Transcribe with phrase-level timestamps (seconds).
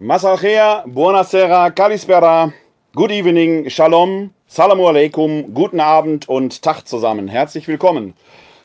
[0.00, 2.52] Masalchea, buonasera, kalispera,
[2.94, 7.26] good evening, shalom, salamu alaikum, guten Abend und Tag zusammen.
[7.26, 8.14] Herzlich willkommen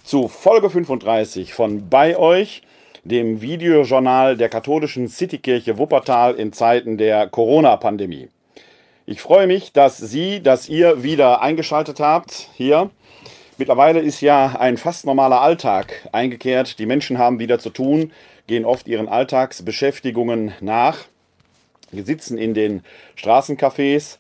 [0.04, 2.62] zu Folge 35 von Bei euch,
[3.04, 8.29] dem Videojournal der katholischen Citykirche Wuppertal in Zeiten der Corona-Pandemie.
[9.07, 12.91] Ich freue mich, dass Sie, dass ihr wieder eingeschaltet habt hier.
[13.57, 16.77] Mittlerweile ist ja ein fast normaler Alltag eingekehrt.
[16.77, 18.11] Die Menschen haben wieder zu tun,
[18.45, 21.05] gehen oft ihren Alltagsbeschäftigungen nach
[22.02, 22.82] sitzen in den
[23.18, 24.18] Straßencafés,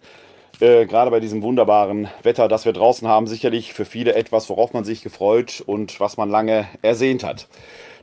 [0.59, 4.73] äh, gerade bei diesem wunderbaren Wetter, das wir draußen haben, sicherlich für viele etwas, worauf
[4.73, 7.47] man sich gefreut und was man lange ersehnt hat.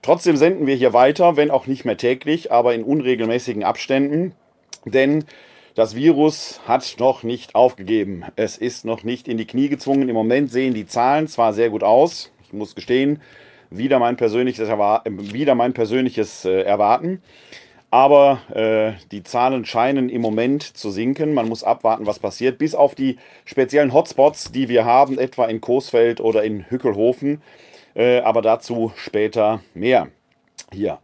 [0.02, 4.34] Trotzdem senden wir hier weiter, wenn auch nicht mehr täglich, aber in unregelmäßigen Abständen,
[4.84, 5.24] denn
[5.74, 8.24] das Virus hat noch nicht aufgegeben.
[8.36, 10.08] Es ist noch nicht in die Knie gezwungen.
[10.08, 13.22] Im Moment sehen die Zahlen zwar sehr gut aus, ich muss gestehen,
[13.70, 17.22] wieder mein persönliches, wieder mein persönliches äh, Erwarten.
[17.90, 21.34] Aber äh, die Zahlen scheinen im Moment zu sinken.
[21.34, 22.58] Man muss abwarten, was passiert.
[22.58, 27.42] Bis auf die speziellen Hotspots, die wir haben, etwa in Coesfeld oder in Hückelhofen.
[27.94, 30.08] Äh, aber dazu später mehr.
[30.72, 30.98] Hier.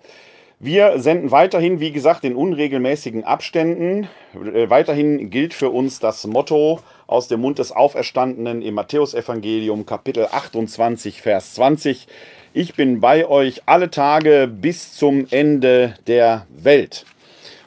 [0.59, 4.09] Wir senden weiterhin, wie gesagt, in unregelmäßigen Abständen.
[4.35, 10.29] Äh, weiterhin gilt für uns das Motto aus dem Mund des Auferstandenen im Matthäusevangelium Kapitel
[10.31, 12.07] 28, Vers 20.
[12.59, 17.05] Ich bin bei euch alle Tage bis zum Ende der Welt.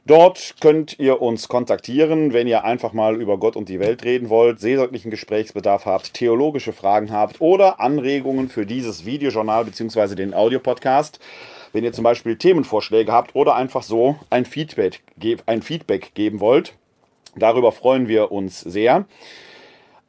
[0.09, 4.31] Dort könnt ihr uns kontaktieren, wenn ihr einfach mal über Gott und die Welt reden
[4.31, 10.15] wollt, seelsorglichen Gesprächsbedarf habt, theologische Fragen habt oder Anregungen für dieses Videojournal bzw.
[10.15, 11.21] den Audiopodcast.
[11.75, 15.03] Wenn ihr zum Beispiel Themenvorschläge habt oder einfach so ein Feedback,
[15.45, 16.73] ein Feedback geben wollt,
[17.37, 19.05] darüber freuen wir uns sehr.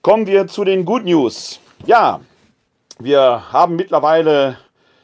[0.02, 1.60] Kommen wir zu den Good News.
[1.86, 2.20] Ja,
[2.98, 4.58] wir haben mittlerweile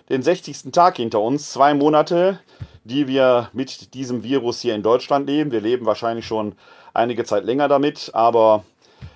[0.09, 0.71] den 60.
[0.73, 2.41] Tag hinter uns, zwei Monate,
[2.87, 5.51] die wir mit diesem Virus hier in Deutschland leben.
[5.51, 6.55] Wir leben wahrscheinlich schon
[6.95, 8.65] einige Zeit länger damit, aber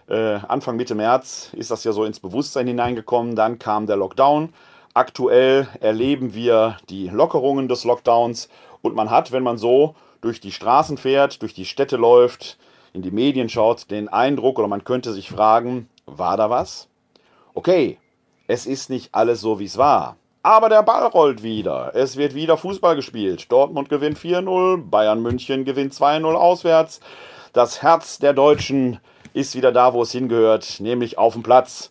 [0.09, 3.37] äh, Anfang Mitte März ist das ja so ins Bewusstsein hineingekommen.
[3.37, 4.53] Dann kam der Lockdown.
[4.93, 8.49] Aktuell erleben wir die Lockerungen des Lockdowns
[8.83, 12.59] und man hat, wenn man so durch die Straßen fährt, durch die Städte läuft,
[12.93, 16.89] in die Medien schaut, den Eindruck oder man könnte sich fragen, war da was?
[17.55, 17.99] Okay,
[18.49, 20.17] es ist nicht alles so, wie es war.
[20.43, 21.93] Aber der Ball rollt wieder.
[21.95, 23.53] Es wird wieder Fußball gespielt.
[23.53, 27.01] Dortmund gewinnt 4-0, Bayern München gewinnt 2-0 auswärts.
[27.53, 29.01] Das Herz der Deutschen
[29.35, 31.91] ist wieder da, wo es hingehört, nämlich auf dem Platz.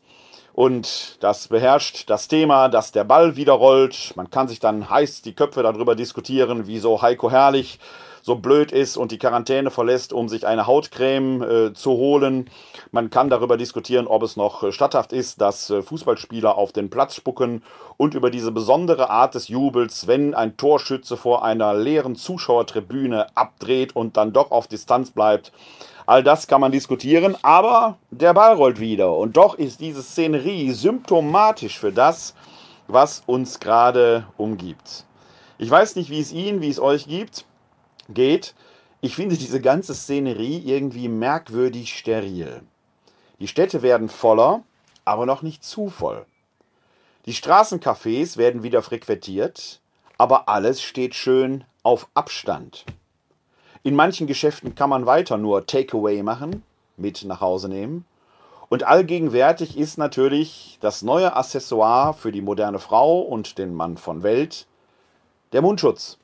[0.53, 4.13] Und das beherrscht das Thema, dass der Ball wieder rollt.
[4.15, 7.79] Man kann sich dann heiß die Köpfe darüber diskutieren, wieso Heiko Herrlich
[8.29, 12.47] so blöd ist und die Quarantäne verlässt, um sich eine Hautcreme äh, zu holen.
[12.91, 16.91] Man kann darüber diskutieren, ob es noch äh, statthaft ist, dass äh, Fußballspieler auf den
[16.91, 17.63] Platz spucken
[17.97, 23.95] und über diese besondere Art des Jubels, wenn ein Torschütze vor einer leeren Zuschauertribüne abdreht
[23.95, 25.51] und dann doch auf Distanz bleibt.
[26.05, 29.17] All das kann man diskutieren, aber der Ball rollt wieder.
[29.17, 32.35] Und doch ist diese Szenerie symptomatisch für das,
[32.87, 35.05] was uns gerade umgibt.
[35.57, 37.45] Ich weiß nicht, wie es Ihnen, wie es euch gibt
[38.13, 38.55] geht.
[39.01, 42.61] Ich finde diese ganze Szenerie irgendwie merkwürdig steril.
[43.39, 44.63] Die Städte werden voller,
[45.05, 46.25] aber noch nicht zu voll.
[47.25, 49.81] Die Straßencafés werden wieder frequentiert,
[50.17, 52.85] aber alles steht schön auf Abstand.
[53.83, 56.63] In manchen Geschäften kann man weiter nur Takeaway machen,
[56.97, 58.05] mit nach Hause nehmen.
[58.67, 64.21] Und allgegenwärtig ist natürlich das neue Accessoire für die moderne Frau und den Mann von
[64.21, 64.67] Welt,
[65.53, 66.19] der Mundschutz.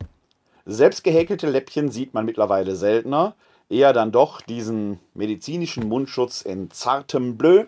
[0.65, 3.35] Selbst gehäkelte Läppchen sieht man mittlerweile seltener,
[3.69, 7.65] eher dann doch diesen medizinischen Mundschutz in zartem Bleu.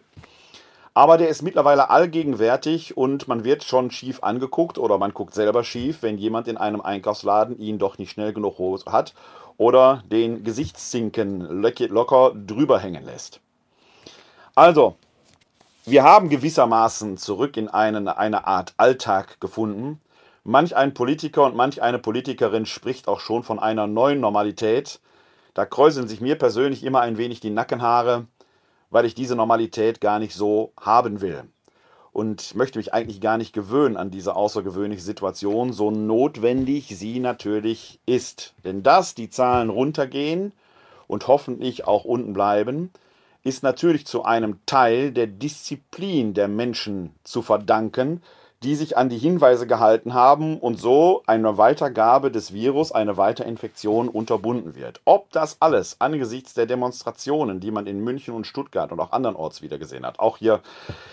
[0.95, 5.63] Aber der ist mittlerweile allgegenwärtig und man wird schon schief angeguckt oder man guckt selber
[5.63, 8.57] schief, wenn jemand in einem Einkaufsladen ihn doch nicht schnell genug
[8.87, 9.13] hat
[9.57, 13.41] oder den Gesichtszinken locker drüber hängen lässt.
[14.55, 14.95] Also,
[15.85, 20.01] wir haben gewissermaßen zurück in einen, eine Art Alltag gefunden.
[20.47, 24.99] Manch ein Politiker und manch eine Politikerin spricht auch schon von einer neuen Normalität.
[25.53, 28.25] Da kräuseln sich mir persönlich immer ein wenig die Nackenhaare
[28.89, 31.43] weil ich diese Normalität gar nicht so haben will.
[32.11, 37.99] Und möchte mich eigentlich gar nicht gewöhnen an diese außergewöhnliche Situation, so notwendig sie natürlich
[38.07, 38.55] ist.
[38.63, 40.51] Denn dass die Zahlen runtergehen
[41.07, 42.91] und hoffentlich auch unten bleiben,
[43.43, 48.23] ist natürlich zu einem Teil der Disziplin der Menschen zu verdanken,
[48.63, 54.09] die sich an die Hinweise gehalten haben und so eine Weitergabe des Virus, eine Weiterinfektion
[54.09, 54.99] unterbunden wird.
[55.05, 59.61] Ob das alles angesichts der Demonstrationen, die man in München und Stuttgart und auch andernorts
[59.61, 60.61] wieder gesehen hat, auch hier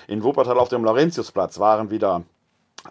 [0.08, 2.23] in Wuppertal auf dem Laurentiusplatz waren wieder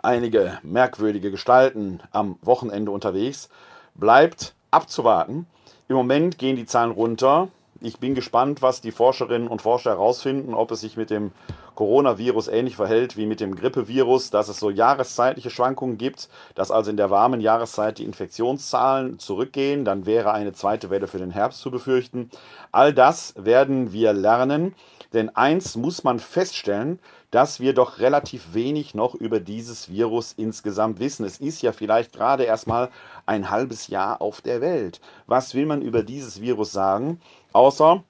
[0.02, 3.50] einige merkwürdige Gestalten am Wochenende unterwegs,
[3.96, 5.48] bleibt abzuwarten.
[5.88, 7.50] Im Moment gehen die Zahlen runter.
[7.86, 11.34] Ich bin gespannt, was die Forscherinnen und Forscher herausfinden, ob es sich mit dem
[11.76, 16.90] Coronavirus ähnlich verhält wie mit dem Grippevirus, dass es so jahreszeitliche Schwankungen gibt, dass also
[16.90, 21.60] in der warmen Jahreszeit die Infektionszahlen zurückgehen, dann wäre eine zweite Welle für den Herbst
[21.60, 22.30] zu befürchten.
[22.72, 24.76] All das werden wir lernen,
[25.12, 27.00] denn eins muss man feststellen,
[27.32, 31.26] dass wir doch relativ wenig noch über dieses Virus insgesamt wissen.
[31.26, 32.90] Es ist ja vielleicht gerade erst mal
[33.26, 35.02] ein halbes Jahr auf der Welt.
[35.26, 37.20] Was will man über dieses Virus sagen?
[37.54, 38.04] Außer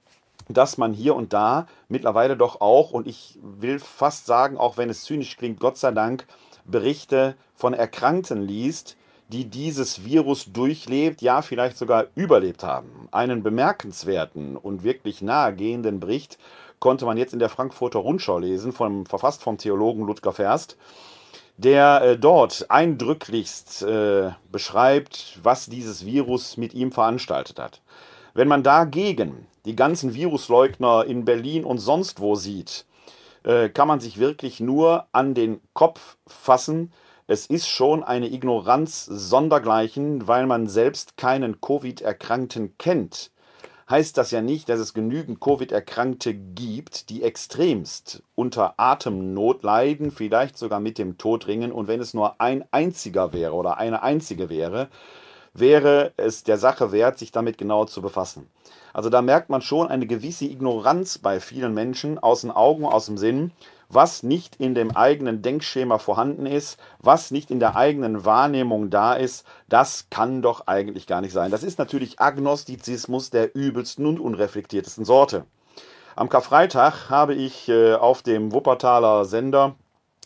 [0.48, 4.90] dass man hier und da mittlerweile doch auch, und ich will fast sagen, auch wenn
[4.90, 6.26] es zynisch klingt, Gott sei Dank,
[6.64, 8.96] Berichte von Erkrankten liest,
[9.28, 13.08] die dieses Virus durchlebt, ja vielleicht sogar überlebt haben.
[13.10, 16.38] Einen bemerkenswerten und wirklich nahegehenden Bericht
[16.78, 20.76] konnte man jetzt in der Frankfurter Rundschau lesen, vom, verfasst vom Theologen Ludger Ferst,
[21.56, 27.80] der äh, dort eindrücklichst äh, beschreibt, was dieses Virus mit ihm veranstaltet hat.
[28.34, 32.84] Wenn man dagegen die ganzen Virusleugner in Berlin und sonst wo sieht,
[33.44, 36.92] äh, kann man sich wirklich nur an den Kopf fassen.
[37.28, 43.30] Es ist schon eine Ignoranz sondergleichen, weil man selbst keinen Covid-Erkrankten kennt.
[43.88, 50.58] Heißt das ja nicht, dass es genügend Covid-Erkrankte gibt, die extremst unter Atemnot leiden, vielleicht
[50.58, 51.70] sogar mit dem Tod ringen.
[51.70, 54.88] Und wenn es nur ein einziger wäre oder eine einzige wäre,
[55.54, 58.48] wäre es der Sache wert, sich damit genau zu befassen.
[58.92, 63.06] Also da merkt man schon eine gewisse Ignoranz bei vielen Menschen aus den Augen, aus
[63.06, 63.52] dem Sinn,
[63.88, 69.14] was nicht in dem eigenen Denkschema vorhanden ist, was nicht in der eigenen Wahrnehmung da
[69.14, 71.50] ist, das kann doch eigentlich gar nicht sein.
[71.50, 75.44] Das ist natürlich Agnostizismus der übelsten und unreflektiertesten Sorte.
[76.16, 79.74] Am Karfreitag habe ich äh, auf dem Wuppertaler Sender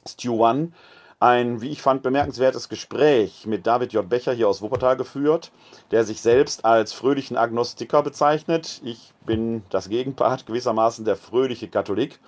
[0.07, 0.73] Stu One
[1.21, 4.09] ein, wie ich fand, bemerkenswertes Gespräch mit David J.
[4.09, 5.51] Becher hier aus Wuppertal geführt,
[5.91, 8.81] der sich selbst als fröhlichen Agnostiker bezeichnet.
[8.85, 12.21] Ich bin das Gegenpart gewissermaßen der fröhliche Katholik.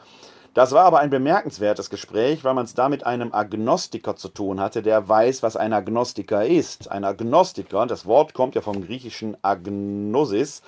[0.55, 4.59] Das war aber ein bemerkenswertes Gespräch, weil man es da mit einem Agnostiker zu tun
[4.59, 6.91] hatte, der weiß, was ein Agnostiker ist.
[6.91, 10.63] Ein Agnostiker, das Wort kommt ja vom griechischen Agnosis,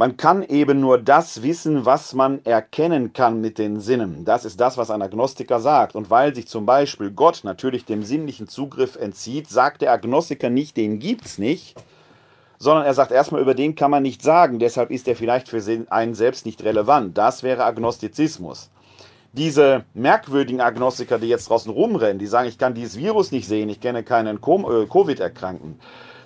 [0.00, 4.24] man kann eben nur das wissen, was man erkennen kann mit den Sinnen.
[4.24, 5.94] Das ist das, was ein Agnostiker sagt.
[5.94, 10.78] Und weil sich zum Beispiel Gott natürlich dem sinnlichen Zugriff entzieht, sagt der Agnostiker nicht,
[10.78, 11.74] den gibt's nicht,
[12.56, 15.62] sondern er sagt erstmal, über den kann man nicht sagen, deshalb ist er vielleicht für
[15.90, 17.18] einen selbst nicht relevant.
[17.18, 18.70] Das wäre Agnostizismus.
[19.34, 23.68] Diese merkwürdigen Agnostiker, die jetzt draußen rumrennen, die sagen, ich kann dieses Virus nicht sehen,
[23.68, 25.78] ich kenne keinen äh, Covid-Erkrankten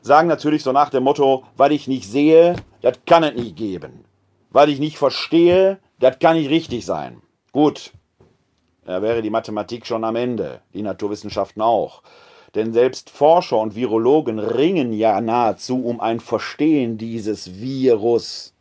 [0.05, 4.05] sagen natürlich so nach dem Motto, was ich nicht sehe, das kann es nicht geben.
[4.51, 7.23] Was ich nicht verstehe, das kann nicht richtig sein.
[7.53, 7.91] Gut,
[8.85, 12.03] da wäre die Mathematik schon am Ende, die Naturwissenschaften auch.
[12.55, 18.53] Denn selbst Forscher und Virologen ringen ja nahezu um ein Verstehen dieses Virus.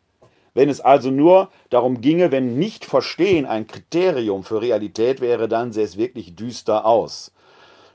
[0.54, 5.74] Wenn es also nur darum ginge, wenn nicht Verstehen ein Kriterium für Realität wäre, dann
[5.74, 7.34] sähe es wirklich düster aus.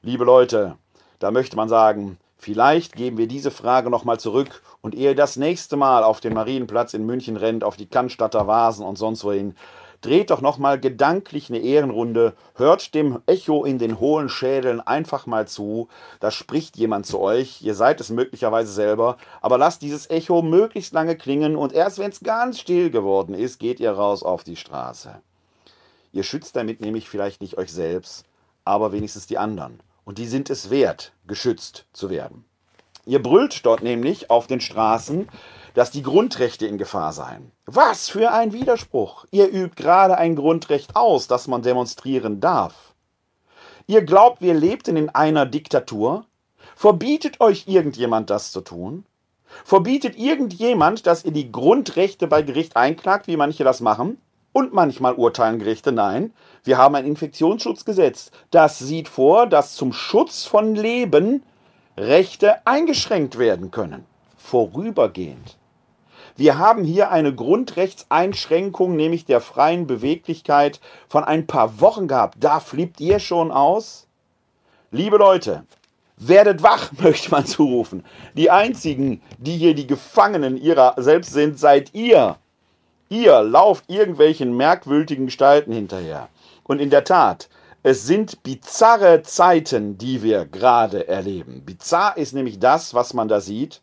[0.03, 0.77] Liebe Leute,
[1.19, 5.77] da möchte man sagen, Vielleicht geben wir diese Frage nochmal zurück und ehe das nächste
[5.77, 9.57] Mal auf den Marienplatz in München rennt, auf die Cannstatter Vasen und sonst wohin,
[10.03, 15.49] dreht doch nochmal gedanklich eine Ehrenrunde, hört dem Echo in den hohlen Schädeln einfach mal
[15.49, 15.89] zu,
[16.21, 20.93] da spricht jemand zu euch, ihr seid es möglicherweise selber, aber lasst dieses Echo möglichst
[20.93, 24.57] lange klingen und erst wenn es ganz still geworden ist, geht ihr raus auf die
[24.57, 25.21] Straße.
[26.13, 28.25] Ihr schützt damit nämlich vielleicht nicht euch selbst,
[28.65, 32.47] aber wenigstens die anderen und die sind es wert, geschützt zu werden.
[33.05, 35.29] Ihr brüllt dort nämlich auf den Straßen,
[35.75, 37.53] dass die Grundrechte in Gefahr seien.
[37.67, 39.27] Was für ein Widerspruch!
[39.33, 42.95] Ihr übt gerade ein Grundrecht aus, das man demonstrieren darf.
[43.87, 46.25] Ihr glaubt, wir lebten in einer Diktatur?
[46.75, 49.05] Verbietet euch irgendjemand das zu tun?
[49.63, 54.17] Verbietet irgendjemand, dass ihr die Grundrechte bei Gericht einklagt, wie manche das machen?
[54.53, 56.33] Und manchmal urteilen Gerichte, nein,
[56.65, 58.31] wir haben ein Infektionsschutzgesetz.
[58.51, 61.43] Das sieht vor, dass zum Schutz von Leben
[61.97, 64.05] Rechte eingeschränkt werden können.
[64.37, 65.59] Vorübergehend.
[66.37, 72.37] Wir haben hier eine Grundrechtseinschränkung, nämlich der freien Beweglichkeit von ein paar Wochen gehabt.
[72.39, 74.07] Da flippt ihr schon aus?
[74.93, 75.65] Liebe Leute,
[76.17, 78.05] werdet wach, möchte man zurufen.
[78.35, 82.37] Die einzigen, die hier die Gefangenen ihrer selbst sind, seid ihr.
[83.09, 86.29] Ihr lauft irgendwelchen merkwürdigen Gestalten hinterher.
[86.65, 87.49] Und in der Tat,
[87.83, 91.65] es sind bizarre Zeiten, die wir gerade erleben.
[91.65, 93.81] Bizarr ist nämlich das, was man da sieht,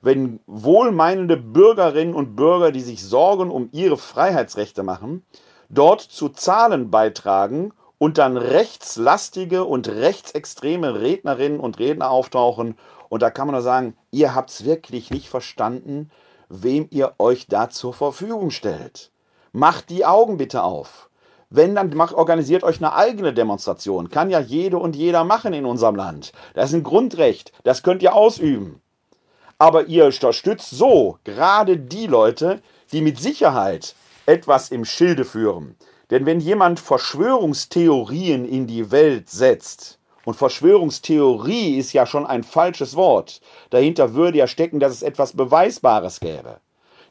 [0.00, 5.24] wenn wohlmeinende Bürgerinnen und Bürger, die sich Sorgen um ihre Freiheitsrechte machen,
[5.68, 12.76] dort zu Zahlen beitragen und dann rechtslastige und rechtsextreme Rednerinnen und Redner auftauchen.
[13.08, 16.10] Und da kann man nur sagen, ihr habt es wirklich nicht verstanden,
[16.62, 19.10] wem ihr euch da zur Verfügung stellt.
[19.52, 21.10] Macht die Augen bitte auf.
[21.50, 24.10] Wenn, dann macht, organisiert euch eine eigene Demonstration.
[24.10, 26.32] Kann ja jede und jeder machen in unserem Land.
[26.54, 27.52] Das ist ein Grundrecht.
[27.62, 28.80] Das könnt ihr ausüben.
[29.58, 32.60] Aber ihr unterstützt so gerade die Leute,
[32.92, 33.94] die mit Sicherheit
[34.26, 35.76] etwas im Schilde führen.
[36.10, 42.96] Denn wenn jemand Verschwörungstheorien in die Welt setzt, und Verschwörungstheorie ist ja schon ein falsches
[42.96, 43.40] Wort,
[43.70, 46.60] dahinter würde ja stecken, dass es etwas Beweisbares gäbe.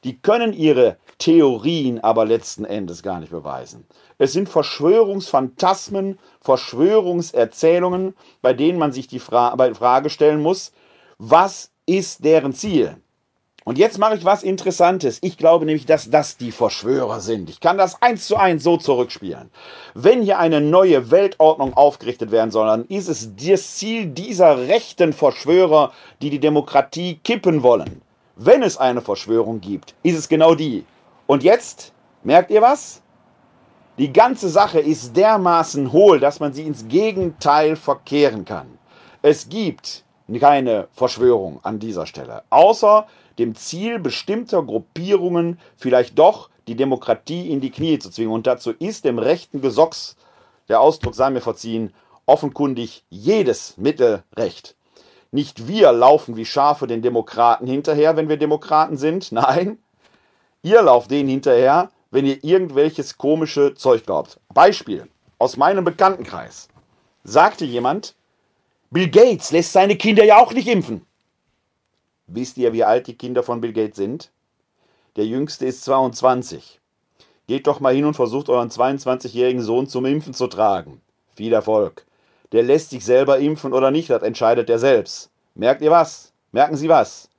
[0.03, 3.85] Die können ihre Theorien aber letzten Endes gar nicht beweisen.
[4.17, 10.73] Es sind Verschwörungsphantasmen, Verschwörungserzählungen, bei denen man sich die Fra Frage stellen muss,
[11.17, 12.97] was ist deren Ziel?
[13.65, 15.19] Und jetzt mache ich was Interessantes.
[15.21, 17.49] Ich glaube nämlich, dass das die Verschwörer sind.
[17.49, 19.49] Ich kann das eins zu eins so zurückspielen.
[19.93, 25.13] Wenn hier eine neue Weltordnung aufgerichtet werden soll, dann ist es das Ziel dieser rechten
[25.13, 28.01] Verschwörer, die die Demokratie kippen wollen.
[28.35, 30.85] Wenn es eine Verschwörung gibt, ist es genau die.
[31.27, 31.93] Und jetzt,
[32.23, 33.01] merkt ihr was?
[33.97, 38.79] Die ganze Sache ist dermaßen hohl, dass man sie ins Gegenteil verkehren kann.
[39.21, 40.03] Es gibt
[40.39, 43.05] keine Verschwörung an dieser Stelle, außer
[43.39, 48.33] dem Ziel bestimmter Gruppierungen vielleicht doch die Demokratie in die Knie zu zwingen.
[48.33, 50.15] Und dazu ist dem rechten Gesocks,
[50.69, 51.93] der Ausdruck sei mir verziehen,
[52.25, 54.75] offenkundig jedes Mittel recht.
[55.31, 59.31] Nicht wir laufen wie Schafe den Demokraten hinterher, wenn wir Demokraten sind.
[59.31, 59.79] Nein,
[60.61, 64.39] ihr lauft denen hinterher, wenn ihr irgendwelches komische Zeug glaubt.
[64.53, 65.07] Beispiel
[65.39, 66.69] aus meinem Bekanntenkreis.
[67.23, 68.15] Sagte jemand,
[68.91, 71.05] Bill Gates lässt seine Kinder ja auch nicht impfen.
[72.27, 74.31] Wisst ihr, wie alt die Kinder von Bill Gates sind?
[75.15, 76.79] Der jüngste ist 22.
[77.47, 81.01] Geht doch mal hin und versucht euren 22-jährigen Sohn zum Impfen zu tragen.
[81.35, 82.05] Viel Erfolg
[82.53, 85.29] der lässt sich selber impfen oder nicht, das entscheidet er selbst.
[85.55, 86.31] Merkt ihr was?
[86.51, 87.29] Merken Sie was?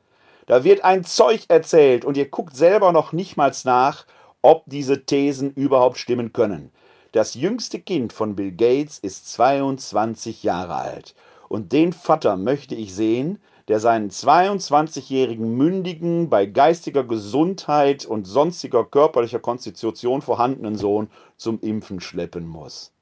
[0.47, 4.05] Da wird ein Zeug erzählt und ihr guckt selber noch nicht mal nach,
[4.43, 6.71] ob diese Thesen überhaupt stimmen können.
[7.13, 11.15] Das jüngste Kind von Bill Gates ist 22 Jahre alt.
[11.49, 18.85] Und den Vater möchte ich sehen, der seinen 22-jährigen mündigen, bei geistiger Gesundheit und sonstiger
[18.85, 22.93] körperlicher Konstitution vorhandenen Sohn zum Impfen schleppen muss.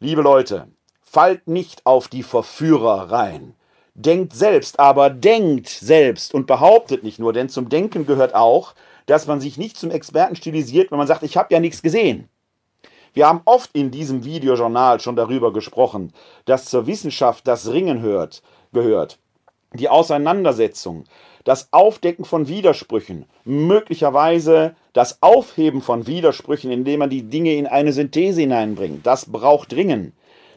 [0.00, 0.68] Liebe Leute,
[1.14, 3.54] Fallt nicht auf die Verführer rein.
[3.94, 8.74] Denkt selbst, aber denkt selbst und behauptet nicht nur, denn zum Denken gehört auch,
[9.06, 12.28] dass man sich nicht zum Experten stilisiert, wenn man sagt, ich habe ja nichts gesehen.
[13.12, 16.12] Wir haben oft in diesem Videojournal schon darüber gesprochen,
[16.46, 19.20] dass zur Wissenschaft das Ringen hört, gehört,
[19.74, 21.04] die Auseinandersetzung,
[21.44, 27.92] das Aufdecken von Widersprüchen, möglicherweise das Aufheben von Widersprüchen, indem man die Dinge in eine
[27.92, 29.06] Synthese hineinbringt.
[29.06, 30.12] Das braucht Ringen.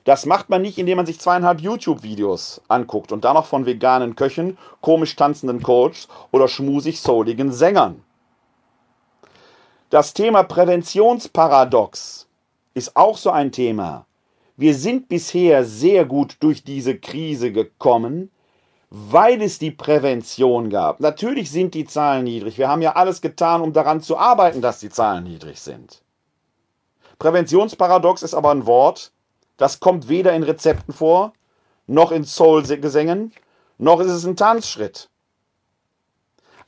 [0.05, 4.15] Das macht man nicht, indem man sich zweieinhalb YouTube-Videos anguckt und dann noch von veganen
[4.15, 8.01] Köchen, komisch tanzenden Coaches oder schmusig souligen Sängern.
[9.89, 12.27] Das Thema Präventionsparadox
[12.73, 14.05] ist auch so ein Thema.
[14.55, 18.31] Wir sind bisher sehr gut durch diese Krise gekommen,
[18.89, 20.99] weil es die Prävention gab.
[20.99, 22.57] Natürlich sind die Zahlen niedrig.
[22.57, 26.01] Wir haben ja alles getan, um daran zu arbeiten, dass die Zahlen niedrig sind.
[27.19, 29.11] Präventionsparadox ist aber ein Wort,
[29.57, 31.33] das kommt weder in Rezepten vor,
[31.87, 33.33] noch in Soul-Gesängen,
[33.77, 35.09] noch ist es ein Tanzschritt.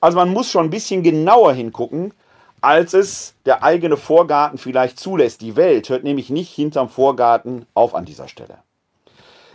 [0.01, 2.13] Also man muss schon ein bisschen genauer hingucken,
[2.61, 5.41] als es der eigene Vorgarten vielleicht zulässt.
[5.41, 8.59] Die Welt hört nämlich nicht hinterm Vorgarten auf an dieser Stelle.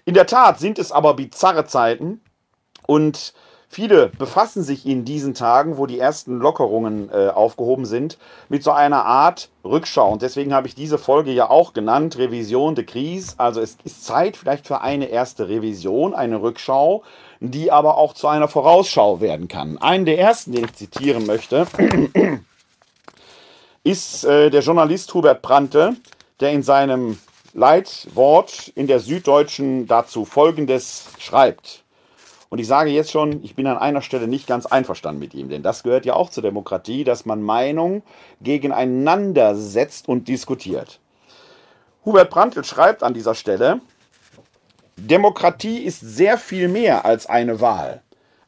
[0.04, 2.21] In der Tat sind es aber bizarre Zeiten,
[2.87, 3.35] Und
[3.69, 8.71] viele befassen sich in diesen Tagen, wo die ersten Lockerungen äh, aufgehoben sind, mit so
[8.71, 10.12] einer Art Rückschau.
[10.12, 13.35] Und deswegen habe ich diese Folge ja auch genannt, Revision de Crise.
[13.38, 17.03] Also es ist Zeit vielleicht für eine erste Revision, eine Rückschau,
[17.41, 19.79] die aber auch zu einer Vorausschau werden kann.
[19.79, 21.67] Einen der ersten, den ich zitieren möchte,
[23.85, 25.97] ist äh, der Journalist Hubert Prante,
[26.41, 27.19] der in seinem
[27.53, 31.84] Leitwort in der Süddeutschen dazu Folgendes schreibt.
[32.54, 35.49] Und ich sage jetzt schon, ich bin an einer Stelle nicht ganz einverstanden mit ihm,
[35.49, 38.04] denn das gehört ja auch zur Demokratie, dass man Meinungen
[38.40, 41.00] gegeneinander setzt und diskutiert.
[42.04, 43.80] Hubert Prantl schreibt an dieser Stelle,
[44.96, 48.02] Demokratie ist sehr viel mehr als eine Wahl.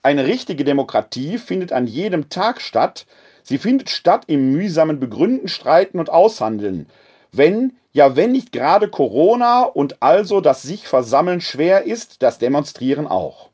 [0.04, 3.06] Eine richtige Demokratie findet an jedem Tag statt.
[3.42, 6.88] Sie findet statt im mühsamen Begründen, Streiten und Aushandeln.
[7.32, 13.08] Wenn, ja wenn nicht gerade Corona und also das sich versammeln schwer ist, das Demonstrieren
[13.08, 13.50] auch.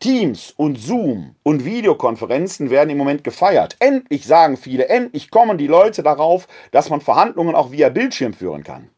[0.00, 3.76] Teams und Zoom und Videokonferenzen werden im Moment gefeiert.
[3.80, 8.64] Endlich sagen viele, endlich kommen die Leute darauf, dass man Verhandlungen auch via Bildschirm führen
[8.64, 8.88] kann.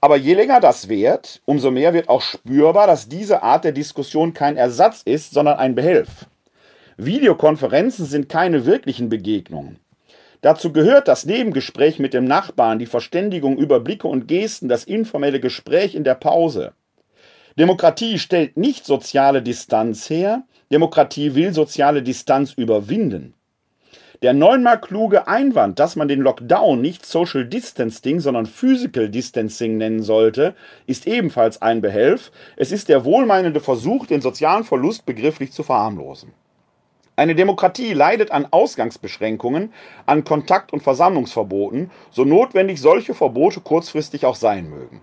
[0.00, 4.34] Aber je länger das währt, umso mehr wird auch spürbar, dass diese Art der Diskussion
[4.34, 6.26] kein Ersatz ist, sondern ein Behelf.
[6.96, 9.78] Videokonferenzen sind keine wirklichen Begegnungen.
[10.40, 15.38] Dazu gehört das Nebengespräch mit dem Nachbarn, die Verständigung über Blicke und Gesten, das informelle
[15.38, 16.72] Gespräch in der Pause.
[17.58, 23.34] Demokratie stellt nicht soziale Distanz her, Demokratie will soziale Distanz überwinden.
[24.22, 30.02] Der neunmal kluge Einwand, dass man den Lockdown nicht Social Distancing, sondern Physical Distancing nennen
[30.02, 30.54] sollte,
[30.86, 32.30] ist ebenfalls ein Behelf.
[32.56, 36.34] Es ist der wohlmeinende Versuch, den sozialen Verlust begrifflich zu verharmlosen.
[37.16, 39.72] Eine Demokratie leidet an Ausgangsbeschränkungen,
[40.04, 45.00] an Kontakt- und Versammlungsverboten, so notwendig solche Verbote kurzfristig auch sein mögen.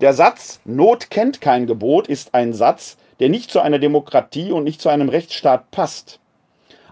[0.00, 4.62] Der Satz Not kennt kein Gebot ist ein Satz, der nicht zu einer Demokratie und
[4.62, 6.20] nicht zu einem Rechtsstaat passt.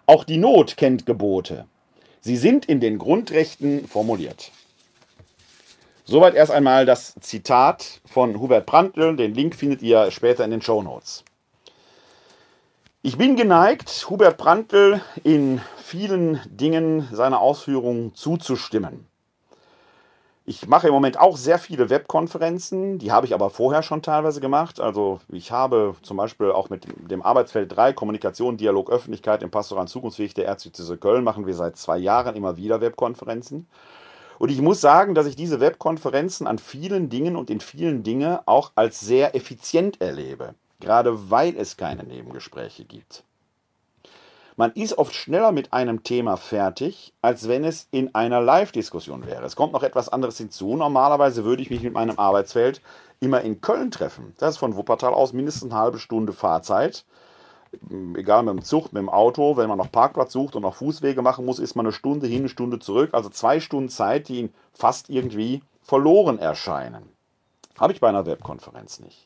[0.07, 1.67] Auch die Not kennt Gebote.
[2.21, 4.51] Sie sind in den Grundrechten formuliert.
[6.05, 9.17] Soweit erst einmal das Zitat von Hubert Brandl.
[9.17, 11.25] Den Link findet ihr später in den Show Notes.
[13.03, 19.07] Ich bin geneigt, Hubert Brandl in vielen Dingen seiner Ausführungen zuzustimmen.
[20.49, 24.41] Ich mache im Moment auch sehr viele Webkonferenzen, die habe ich aber vorher schon teilweise
[24.41, 24.79] gemacht.
[24.79, 29.89] Also ich habe zum Beispiel auch mit dem Arbeitsfeld 3 Kommunikation, Dialog, Öffentlichkeit im Pastoralen
[29.89, 33.67] Zukunftsweg der Erzdiözese Köln machen wir seit zwei Jahren immer wieder Webkonferenzen.
[34.39, 38.39] Und ich muss sagen, dass ich diese Webkonferenzen an vielen Dingen und in vielen Dingen
[38.47, 43.25] auch als sehr effizient erlebe, gerade weil es keine Nebengespräche gibt.
[44.59, 49.45] Man ist oft schneller mit einem Thema fertig, als wenn es in einer Live-Diskussion wäre.
[49.45, 50.77] Es kommt noch etwas anderes hinzu.
[50.77, 52.81] Normalerweise würde ich mich mit meinem Arbeitsfeld
[53.21, 54.35] immer in Köln treffen.
[54.39, 57.05] Das ist von Wuppertal aus mindestens eine halbe Stunde Fahrzeit.
[58.15, 61.21] Egal mit dem Zug, mit dem Auto, wenn man noch Parkplatz sucht und noch Fußwege
[61.21, 63.11] machen muss, ist man eine Stunde hin, eine Stunde zurück.
[63.13, 67.11] Also zwei Stunden Zeit, die fast irgendwie verloren erscheinen.
[67.79, 69.26] Habe ich bei einer Webkonferenz nicht.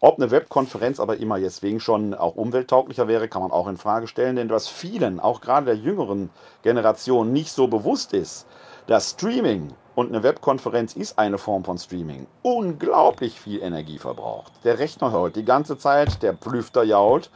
[0.00, 4.08] Ob eine Webkonferenz aber immer deswegen schon auch umwelttauglicher wäre, kann man auch in Frage
[4.08, 6.30] stellen, denn was vielen, auch gerade der jüngeren
[6.62, 8.46] Generation, nicht so bewusst ist,
[8.86, 14.52] dass Streaming und eine Webkonferenz ist eine Form von Streaming, unglaublich viel Energie verbraucht.
[14.64, 17.30] Der Rechner heult die ganze Zeit, der Plüfter jault.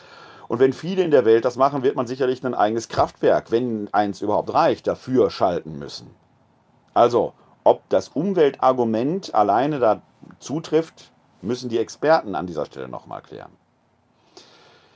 [0.46, 3.88] Und wenn viele in der Welt das machen, wird man sicherlich ein eigenes Kraftwerk, wenn
[3.92, 6.10] eins überhaupt reicht, dafür schalten müssen.
[6.92, 7.32] Also,
[7.64, 10.02] ob das Umweltargument alleine da
[10.38, 13.52] zutrifft, müssen die Experten an dieser Stelle nochmal klären.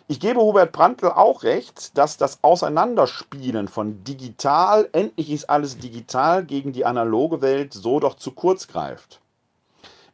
[0.07, 6.45] Ich gebe Hubert Prantl auch recht, dass das Auseinanderspielen von digital, endlich ist alles digital,
[6.45, 9.23] gegen die analoge Welt so doch zu kurz greift.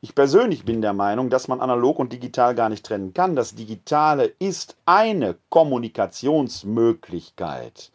[0.01, 3.35] Ich persönlich bin der Meinung, dass man analog und digital gar nicht trennen kann.
[3.35, 7.90] Das Digitale ist eine Kommunikationsmöglichkeit,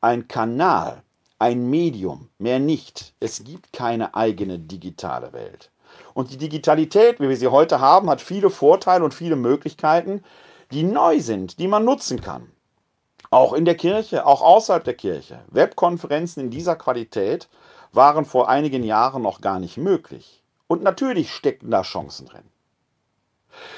[0.00, 1.04] ein Kanal,
[1.38, 3.14] ein Medium, mehr nicht.
[3.20, 5.70] Es gibt keine eigene digitale Welt.
[6.14, 10.22] Und die Digitalität, wie wir sie heute haben, hat viele Vorteile und viele Möglichkeiten,
[10.72, 12.50] die neu sind, die man nutzen kann.
[13.30, 15.40] Auch in der Kirche, auch außerhalb der Kirche.
[15.48, 17.48] Webkonferenzen in dieser Qualität
[17.92, 20.42] waren vor einigen Jahren noch gar nicht möglich.
[20.66, 22.44] Und natürlich stecken da Chancen drin.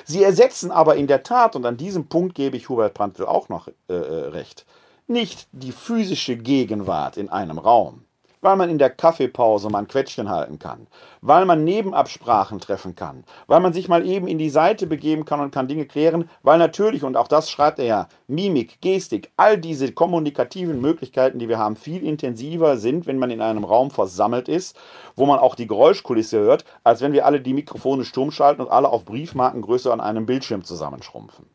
[0.05, 3.49] Sie ersetzen aber in der Tat, und an diesem Punkt gebe ich Hubert Brandl auch
[3.49, 4.67] noch äh, äh recht,
[5.07, 8.05] nicht die physische Gegenwart in einem Raum
[8.41, 10.87] weil man in der Kaffeepause mal ein Quetschen halten kann,
[11.21, 15.41] weil man Nebenabsprachen treffen kann, weil man sich mal eben in die Seite begeben kann
[15.41, 19.59] und kann Dinge klären, weil natürlich, und auch das schreibt er ja, Mimik, Gestik, all
[19.59, 24.49] diese kommunikativen Möglichkeiten, die wir haben, viel intensiver sind, wenn man in einem Raum versammelt
[24.49, 24.77] ist,
[25.17, 28.71] wo man auch die Geräuschkulisse hört, als wenn wir alle die Mikrofone stumm schalten und
[28.71, 31.47] alle auf Briefmarkengröße an einem Bildschirm zusammenschrumpfen.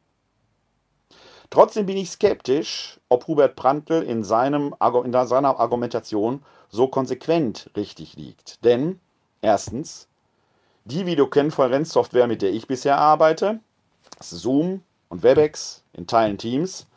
[1.50, 8.16] Trotzdem bin ich skeptisch, ob Hubert Prantl in, seinem, in seiner Argumentation so konsequent richtig
[8.16, 8.64] liegt.
[8.64, 9.00] Denn
[9.42, 10.08] erstens,
[10.86, 13.60] die Videokonferenzsoftware, mit der ich bisher arbeite,
[14.20, 16.88] Zoom und Webex in Teilen Teams,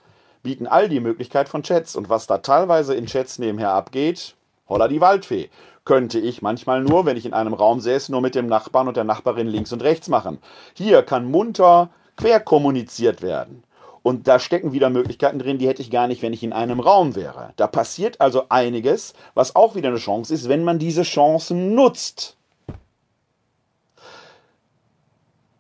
[0.42, 1.96] bieten all die Möglichkeit von Chats.
[1.96, 4.34] Und was da teilweise in Chats nebenher abgeht,
[4.68, 5.50] holla die Waldfee.
[5.84, 8.96] Könnte ich manchmal nur, wenn ich in einem Raum säße, nur mit dem Nachbarn und
[8.96, 10.38] der Nachbarin links und rechts machen.
[10.74, 13.62] Hier kann munter quer kommuniziert werden.
[14.08, 16.80] Und da stecken wieder Möglichkeiten drin, die hätte ich gar nicht, wenn ich in einem
[16.80, 17.52] Raum wäre.
[17.56, 22.38] Da passiert also einiges, was auch wieder eine Chance ist, wenn man diese Chancen nutzt.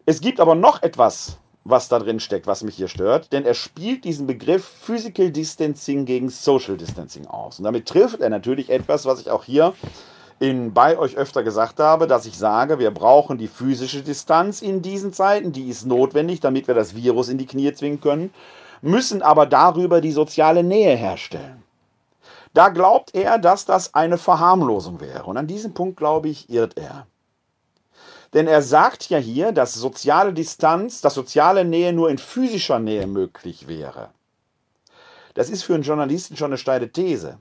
[0.06, 3.52] Es gibt aber noch etwas, was da drin steckt, was mich hier stört, denn er
[3.52, 7.58] spielt diesen Begriff Physical Distancing gegen Social Distancing aus.
[7.58, 9.74] Und damit trifft er natürlich etwas, was ich auch hier
[10.40, 14.82] in, bei euch öfter gesagt habe, dass ich sage, wir brauchen die physische Distanz in
[14.82, 18.32] diesen Zeiten, die ist notwendig, damit wir das Virus in die Knie zwingen können,
[18.80, 21.62] müssen aber darüber die soziale Nähe herstellen.
[22.54, 25.24] Da glaubt er, dass das eine Verharmlosung wäre.
[25.24, 27.06] Und an diesem Punkt, glaube ich, irrt er.
[28.34, 33.06] Denn er sagt ja hier, dass soziale Distanz, dass soziale Nähe nur in physischer Nähe
[33.06, 34.10] möglich wäre.
[35.34, 37.38] Das ist für einen Journalisten schon eine steile These.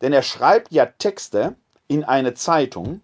[0.00, 1.56] Denn er schreibt ja Texte
[1.88, 3.00] in eine Zeitung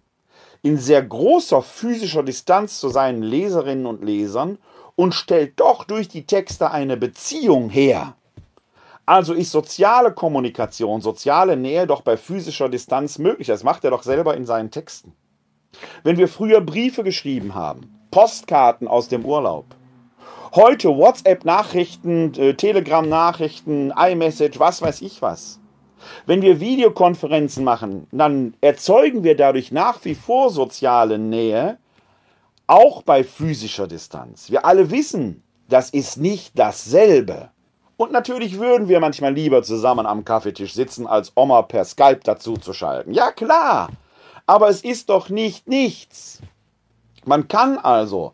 [0.65, 4.57] in sehr großer physischer Distanz zu seinen Leserinnen und Lesern
[4.95, 8.15] und stellt doch durch die Texte eine Beziehung her.
[9.05, 13.47] Also ist soziale Kommunikation, soziale Nähe doch bei physischer Distanz möglich.
[13.47, 15.13] Das macht er doch selber in seinen Texten.
[16.03, 19.65] Wenn wir früher Briefe geschrieben haben, Postkarten aus dem Urlaub,
[20.55, 25.59] heute WhatsApp-Nachrichten, äh, Telegram-Nachrichten, iMessage, was weiß ich was.
[26.25, 31.77] Wenn wir Videokonferenzen machen, dann erzeugen wir dadurch nach wie vor soziale Nähe,
[32.67, 34.49] auch bei physischer Distanz.
[34.49, 37.49] Wir alle wissen, das ist nicht dasselbe.
[37.97, 42.57] Und natürlich würden wir manchmal lieber zusammen am Kaffeetisch sitzen, als Oma per Skype dazu
[42.57, 43.13] zu schalten.
[43.13, 43.89] Ja klar,
[44.45, 46.41] aber es ist doch nicht nichts.
[47.23, 48.33] Man kann also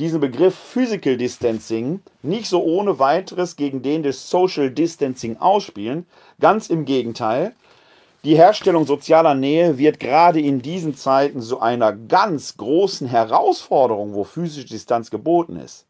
[0.00, 6.06] diesen Begriff Physical Distancing nicht so ohne weiteres gegen den des Social Distancing ausspielen.
[6.40, 7.54] Ganz im Gegenteil.
[8.24, 14.24] Die Herstellung sozialer Nähe wird gerade in diesen Zeiten zu einer ganz großen Herausforderung, wo
[14.24, 15.86] physische Distanz geboten ist.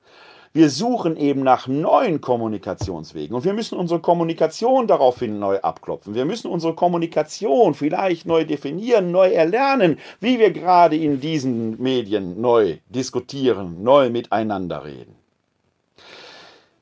[0.52, 6.16] Wir suchen eben nach neuen Kommunikationswegen und wir müssen unsere Kommunikation daraufhin neu abklopfen.
[6.16, 12.40] Wir müssen unsere Kommunikation vielleicht neu definieren, neu erlernen, wie wir gerade in diesen Medien
[12.40, 15.19] neu diskutieren, neu miteinander reden.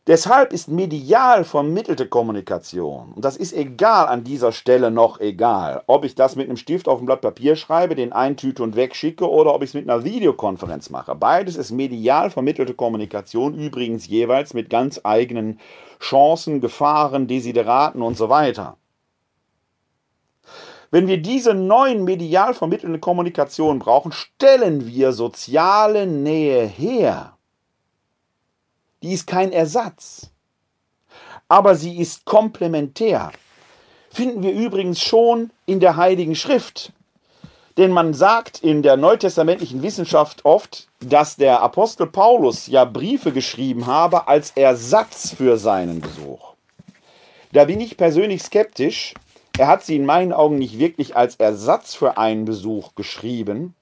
[0.09, 6.03] Deshalb ist medial vermittelte Kommunikation, und das ist egal an dieser Stelle noch egal, ob
[6.03, 9.55] ich das mit einem Stift auf ein Blatt Papier schreibe, den eintüte und wegschicke oder
[9.55, 11.15] ob ich es mit einer Videokonferenz mache.
[11.15, 15.61] Beides ist medial vermittelte Kommunikation, übrigens jeweils mit ganz eigenen
[16.01, 18.79] Chancen, Gefahren, Desideraten und so weiter.
[20.91, 27.38] Wenn wir diese neuen medial vermittelnden Kommunikation brauchen, stellen wir soziale Nähe her
[29.03, 30.31] die ist kein Ersatz.
[31.49, 33.33] Aber sie ist komplementär.
[34.11, 36.93] Finden wir übrigens schon in der Heiligen Schrift.
[37.77, 43.87] Denn man sagt in der neutestamentlichen Wissenschaft oft, dass der Apostel Paulus ja Briefe geschrieben
[43.87, 46.55] habe als Ersatz für seinen Besuch.
[47.53, 49.15] Da bin ich persönlich skeptisch.
[49.57, 53.75] Er hat sie in meinen Augen nicht wirklich als Ersatz für einen Besuch geschrieben,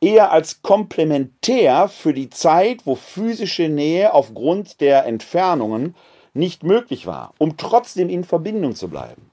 [0.00, 5.94] eher als komplementär für die Zeit, wo physische Nähe aufgrund der Entfernungen
[6.34, 9.30] nicht möglich war, um trotzdem in Verbindung zu bleiben.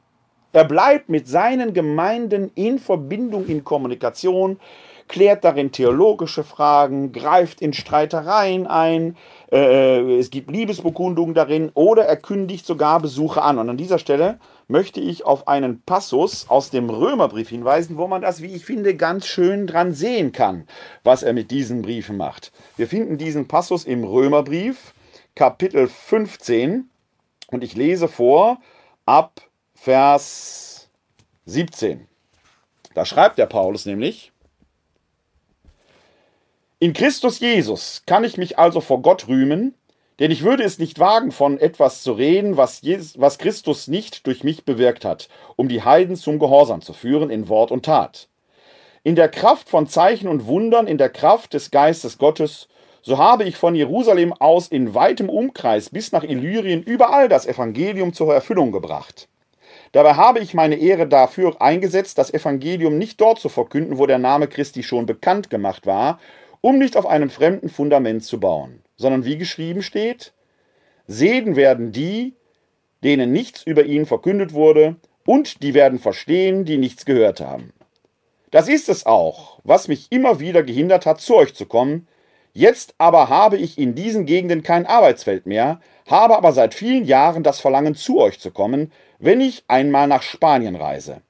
[0.54, 4.58] Er bleibt mit seinen Gemeinden in Verbindung, in Kommunikation,
[5.08, 9.17] klärt darin theologische Fragen, greift in Streitereien ein,
[9.51, 13.60] äh, es gibt Liebesbekundungen darin oder er kündigt sogar Besuche an.
[13.60, 18.21] Und an dieser Stelle möchte ich auf einen Passus aus dem Römerbrief hinweisen, wo man
[18.21, 20.67] das, wie ich finde, ganz schön dran sehen kann,
[21.04, 22.51] was er mit diesen Briefen macht.
[22.78, 24.93] Wir finden diesen Passus im Römerbrief,
[25.36, 26.89] Kapitel 15,
[27.51, 28.60] und ich lese vor
[29.06, 29.41] ab
[29.75, 30.89] Vers
[31.45, 32.08] 17.
[32.93, 34.32] Da schreibt der Paulus nämlich,
[36.80, 39.75] in Christus Jesus kann ich mich also vor Gott rühmen,
[40.19, 44.25] denn ich würde es nicht wagen, von etwas zu reden, was, Jesus, was Christus nicht
[44.28, 48.30] durch mich bewirkt hat, um die Heiden zum Gehorsam zu führen in Wort und Tat.
[49.04, 52.67] In der Kraft von Zeichen und Wundern, in der Kraft des Geistes Gottes,
[53.01, 58.13] so habe ich von Jerusalem aus in weitem Umkreis bis nach Illyrien überall das Evangelium
[58.13, 59.28] zur Erfüllung gebracht.
[59.91, 64.17] Dabei habe ich meine Ehre dafür eingesetzt, das Evangelium nicht dort zu verkünden, wo der
[64.17, 66.19] Name Christi schon bekannt gemacht war,
[66.62, 70.34] um nicht auf einem fremden Fundament zu bauen sondern wie geschrieben steht,
[71.08, 72.34] Segen werden die,
[73.03, 77.73] denen nichts über ihn verkündet wurde, und die werden verstehen, die nichts gehört haben.
[78.51, 82.08] Das ist es auch, was mich immer wieder gehindert hat, zu euch zu kommen.
[82.53, 87.43] Jetzt aber habe ich in diesen Gegenden kein Arbeitsfeld mehr, habe aber seit vielen Jahren
[87.43, 91.21] das Verlangen, zu euch zu kommen, wenn ich einmal nach Spanien reise.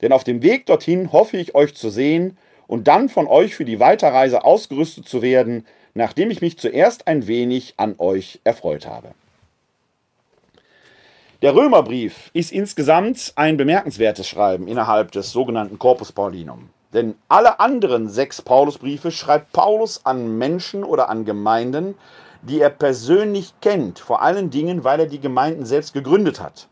[0.00, 3.64] Denn auf dem Weg dorthin hoffe ich euch zu sehen und dann von euch für
[3.64, 9.12] die Weiterreise ausgerüstet zu werden, nachdem ich mich zuerst ein wenig an euch erfreut habe.
[11.42, 16.70] Der Römerbrief ist insgesamt ein bemerkenswertes Schreiben innerhalb des sogenannten Corpus Paulinum.
[16.92, 21.96] Denn alle anderen sechs Paulusbriefe schreibt Paulus an Menschen oder an Gemeinden,
[22.42, 26.68] die er persönlich kennt, vor allen Dingen, weil er die Gemeinden selbst gegründet hat.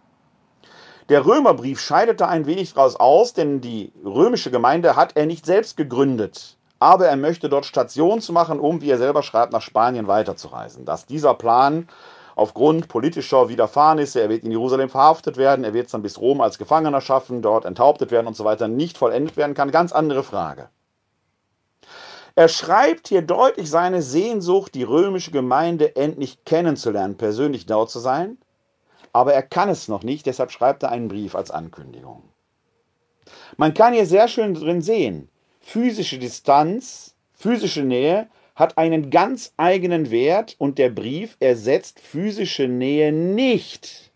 [1.11, 5.45] Der Römerbrief scheidet da ein wenig draus aus, denn die römische Gemeinde hat er nicht
[5.45, 9.61] selbst gegründet, aber er möchte dort Station zu machen, um, wie er selber schreibt, nach
[9.61, 10.85] Spanien weiterzureisen.
[10.85, 11.89] Dass dieser Plan
[12.37, 16.41] aufgrund politischer Widerfahrnisse, er wird in Jerusalem verhaftet werden, er wird es dann bis Rom
[16.41, 20.23] als Gefangener schaffen, dort enthauptet werden und so weiter, nicht vollendet werden kann, ganz andere
[20.23, 20.69] Frage.
[22.37, 28.39] Er schreibt hier deutlich seine Sehnsucht, die römische Gemeinde endlich kennenzulernen, persönlich dort zu sein,
[29.13, 32.23] aber er kann es noch nicht, deshalb schreibt er einen Brief als Ankündigung.
[33.57, 35.29] Man kann hier sehr schön drin sehen,
[35.61, 43.13] physische Distanz, physische Nähe hat einen ganz eigenen Wert und der Brief ersetzt physische Nähe
[43.13, 44.11] nicht.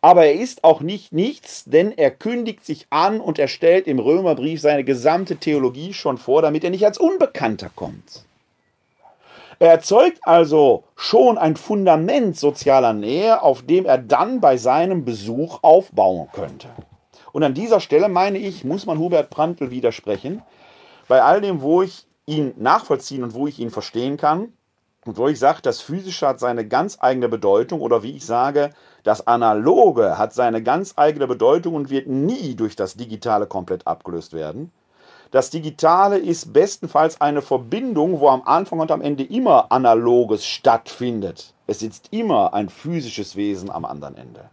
[0.00, 3.98] Aber er ist auch nicht nichts, denn er kündigt sich an und er stellt im
[3.98, 8.24] Römerbrief seine gesamte Theologie schon vor, damit er nicht als Unbekannter kommt.
[9.60, 15.58] Er erzeugt also schon ein Fundament sozialer Nähe, auf dem er dann bei seinem Besuch
[15.62, 16.68] aufbauen könnte.
[17.32, 20.42] Und an dieser Stelle meine ich, muss man Hubert Prantl widersprechen,
[21.08, 24.52] bei all dem, wo ich ihn nachvollziehen und wo ich ihn verstehen kann.
[25.04, 28.70] Und wo ich sage, das Physische hat seine ganz eigene Bedeutung oder wie ich sage,
[29.04, 34.34] das Analoge hat seine ganz eigene Bedeutung und wird nie durch das Digitale komplett abgelöst
[34.34, 34.70] werden.
[35.30, 41.52] Das Digitale ist bestenfalls eine Verbindung, wo am Anfang und am Ende immer Analoges stattfindet.
[41.66, 44.48] Es sitzt immer ein physisches Wesen am anderen Ende.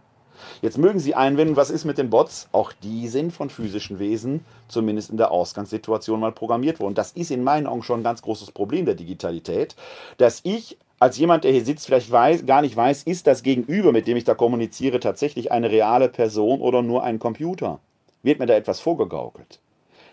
[0.60, 2.48] Jetzt mögen Sie einwenden, was ist mit den Bots?
[2.52, 6.94] Auch die sind von physischen Wesen, zumindest in der Ausgangssituation, mal programmiert worden.
[6.94, 9.76] Das ist in meinen Augen schon ein ganz großes Problem der Digitalität,
[10.18, 13.92] dass ich als jemand, der hier sitzt, vielleicht weiß, gar nicht weiß, ist das Gegenüber,
[13.92, 17.80] mit dem ich da kommuniziere, tatsächlich eine reale Person oder nur ein Computer?
[18.22, 19.58] Wird mir da etwas vorgegaukelt?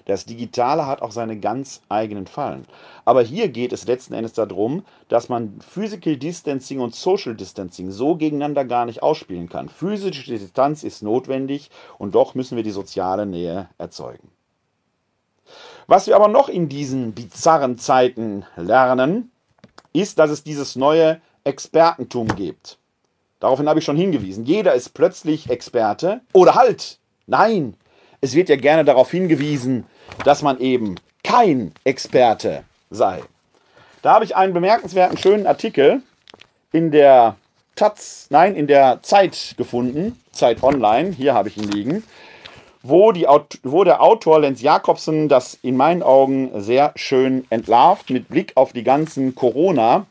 [0.05, 2.65] Das Digitale hat auch seine ganz eigenen Fallen.
[3.05, 8.15] Aber hier geht es letzten Endes darum, dass man Physical Distancing und Social Distancing so
[8.15, 9.69] gegeneinander gar nicht ausspielen kann.
[9.69, 14.29] Physische Distanz ist notwendig und doch müssen wir die soziale Nähe erzeugen.
[15.87, 19.31] Was wir aber noch in diesen bizarren Zeiten lernen,
[19.93, 22.77] ist, dass es dieses neue Expertentum gibt.
[23.39, 24.45] Daraufhin habe ich schon hingewiesen.
[24.45, 26.21] Jeder ist plötzlich Experte.
[26.31, 26.99] Oder halt!
[27.27, 27.75] Nein!
[28.21, 29.85] Es wird ja gerne darauf hingewiesen,
[30.23, 33.21] dass man eben kein Experte sei.
[34.01, 36.01] Da habe ich einen bemerkenswerten schönen Artikel
[36.71, 37.35] in der
[37.75, 42.03] Taz, nein, in der Zeit gefunden, Zeit Online, hier habe ich ihn liegen,
[42.83, 43.25] wo, die,
[43.63, 48.73] wo der Autor Lenz Jakobsen das in meinen Augen sehr schön entlarvt mit Blick auf
[48.73, 50.05] die ganzen Corona-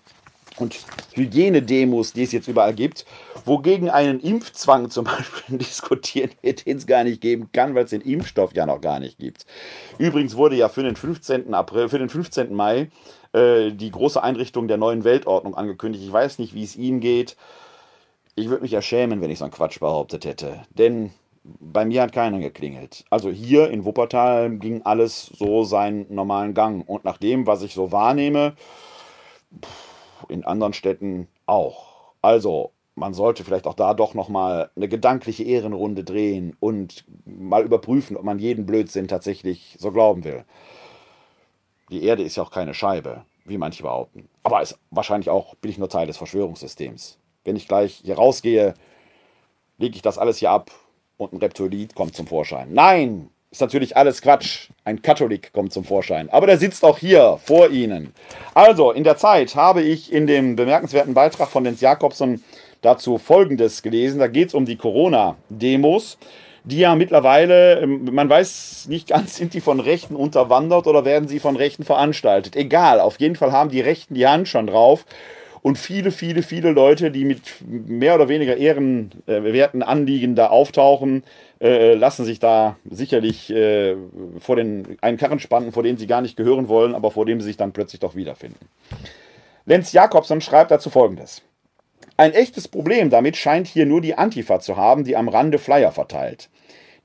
[0.58, 0.78] und
[1.14, 3.04] Hygienedemos, die es jetzt überall gibt,
[3.44, 7.90] wogegen einen Impfzwang zum Beispiel diskutieren wird, den es gar nicht geben kann, weil es
[7.90, 9.46] den Impfstoff ja noch gar nicht gibt.
[9.98, 11.52] Übrigens wurde ja für den 15.
[11.54, 12.54] April, für den 15.
[12.54, 12.90] Mai
[13.32, 16.04] äh, die große Einrichtung der neuen Weltordnung angekündigt.
[16.04, 17.36] Ich weiß nicht, wie es Ihnen geht.
[18.34, 20.62] Ich würde mich ja schämen, wenn ich so einen Quatsch behauptet hätte.
[20.70, 21.10] Denn
[21.44, 23.04] bei mir hat keiner geklingelt.
[23.10, 26.88] Also hier in Wuppertal ging alles so seinen normalen Gang.
[26.88, 28.54] Und nach dem, was ich so wahrnehme,
[30.32, 32.12] in anderen Städten auch.
[32.22, 38.16] Also man sollte vielleicht auch da doch nochmal eine gedankliche Ehrenrunde drehen und mal überprüfen,
[38.16, 40.44] ob man jeden Blödsinn tatsächlich so glauben will.
[41.90, 44.28] Die Erde ist ja auch keine Scheibe, wie manche behaupten.
[44.42, 47.18] Aber ist wahrscheinlich auch, bin ich nur Teil des Verschwörungssystems.
[47.44, 48.74] Wenn ich gleich hier rausgehe,
[49.78, 50.70] lege ich das alles hier ab
[51.16, 52.72] und ein Reptiloid kommt zum Vorschein.
[52.72, 54.70] Nein, ist natürlich alles Quatsch.
[54.84, 56.30] Ein Katholik kommt zum Vorschein.
[56.30, 58.14] Aber der sitzt auch hier vor Ihnen.
[58.54, 62.42] Also, in der Zeit habe ich in dem bemerkenswerten Beitrag von Jens Jakobsen
[62.80, 64.18] dazu Folgendes gelesen.
[64.18, 66.16] Da geht es um die Corona-Demos,
[66.64, 71.28] die ja mittlerweile, ähm, man weiß nicht ganz, sind die von Rechten unterwandert oder werden
[71.28, 72.56] sie von Rechten veranstaltet.
[72.56, 75.04] Egal, auf jeden Fall haben die Rechten die Hand schon drauf.
[75.62, 81.22] Und viele, viele, viele Leute, die mit mehr oder weniger ehrenwerten Anliegen da auftauchen,
[81.60, 83.94] äh, lassen sich da sicherlich äh,
[84.40, 87.40] vor den, einen Karren spannen, vor den sie gar nicht gehören wollen, aber vor dem
[87.40, 88.66] sie sich dann plötzlich doch wiederfinden.
[89.64, 91.42] Lenz Jakobson schreibt dazu folgendes.
[92.16, 95.92] Ein echtes Problem damit scheint hier nur die Antifa zu haben, die am Rande Flyer
[95.92, 96.50] verteilt.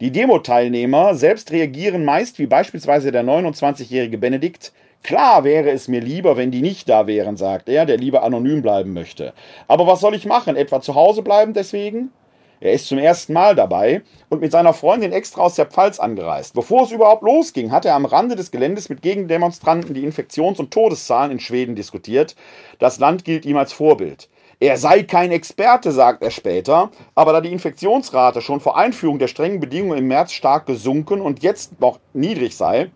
[0.01, 4.73] Die Demo-Teilnehmer selbst reagieren meist wie beispielsweise der 29-jährige Benedikt.
[5.03, 8.61] Klar wäre es mir lieber, wenn die nicht da wären, sagt er, der lieber anonym
[8.61, 9.33] bleiben möchte.
[9.67, 10.55] Aber was soll ich machen?
[10.55, 12.11] Etwa zu Hause bleiben deswegen?
[12.59, 16.55] Er ist zum ersten Mal dabei und mit seiner Freundin extra aus der Pfalz angereist.
[16.55, 20.71] Bevor es überhaupt losging, hat er am Rande des Geländes mit Gegendemonstranten die Infektions- und
[20.71, 22.35] Todeszahlen in Schweden diskutiert.
[22.79, 24.27] Das Land gilt ihm als Vorbild.
[24.59, 29.27] Er sei kein Experte, sagt er später, aber da die Infektionsrate schon vor Einführung der
[29.27, 32.89] strengen Bedingungen im März stark gesunken und jetzt noch niedrig sei,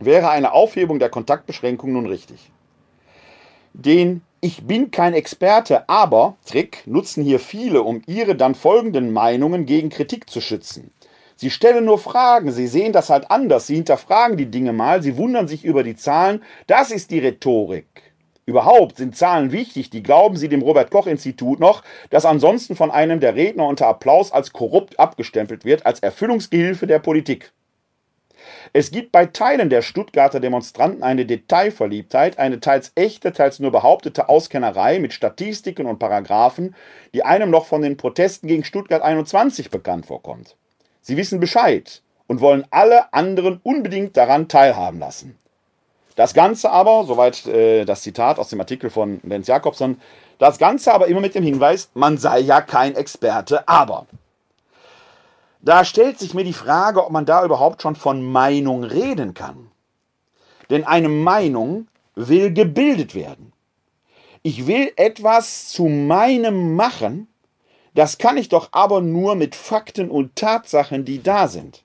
[0.00, 2.50] wäre eine Aufhebung der Kontaktbeschränkung nun richtig.
[3.72, 9.66] Den Ich bin kein Experte, aber Trick nutzen hier viele, um ihre dann folgenden Meinungen
[9.66, 10.92] gegen Kritik zu schützen.
[11.34, 15.16] Sie stellen nur Fragen, sie sehen das halt anders, sie hinterfragen die Dinge mal, sie
[15.18, 16.42] wundern sich über die Zahlen.
[16.66, 17.86] Das ist die Rhetorik.
[18.46, 22.90] Überhaupt sind Zahlen wichtig, die glauben sie dem Robert Koch Institut noch, das ansonsten von
[22.90, 27.52] einem der Redner unter Applaus als korrupt abgestempelt wird, als Erfüllungsgehilfe der Politik.
[28.78, 34.28] Es gibt bei Teilen der Stuttgarter Demonstranten eine Detailverliebtheit, eine teils echte, teils nur behauptete
[34.28, 36.74] Auskennerei mit Statistiken und Paragraphen,
[37.14, 40.56] die einem noch von den Protesten gegen Stuttgart 21 bekannt vorkommt.
[41.00, 45.38] Sie wissen Bescheid und wollen alle anderen unbedingt daran teilhaben lassen.
[46.14, 49.98] Das Ganze aber, soweit äh, das Zitat aus dem Artikel von Lenz Jakobson,
[50.38, 54.04] das Ganze aber immer mit dem Hinweis, man sei ja kein Experte, aber.
[55.66, 59.72] Da stellt sich mir die Frage, ob man da überhaupt schon von Meinung reden kann.
[60.70, 63.52] Denn eine Meinung will gebildet werden.
[64.44, 67.26] Ich will etwas zu meinem machen,
[67.94, 71.82] das kann ich doch aber nur mit Fakten und Tatsachen, die da sind.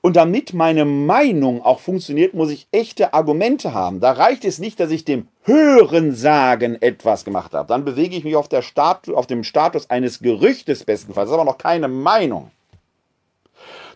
[0.00, 3.98] Und damit meine Meinung auch funktioniert, muss ich echte Argumente haben.
[3.98, 7.66] Da reicht es nicht, dass ich dem Hörensagen etwas gemacht habe.
[7.66, 11.28] Dann bewege ich mich auf, Stat auf dem Status eines Gerüchtes bestenfalls.
[11.28, 12.52] Das ist aber noch keine Meinung.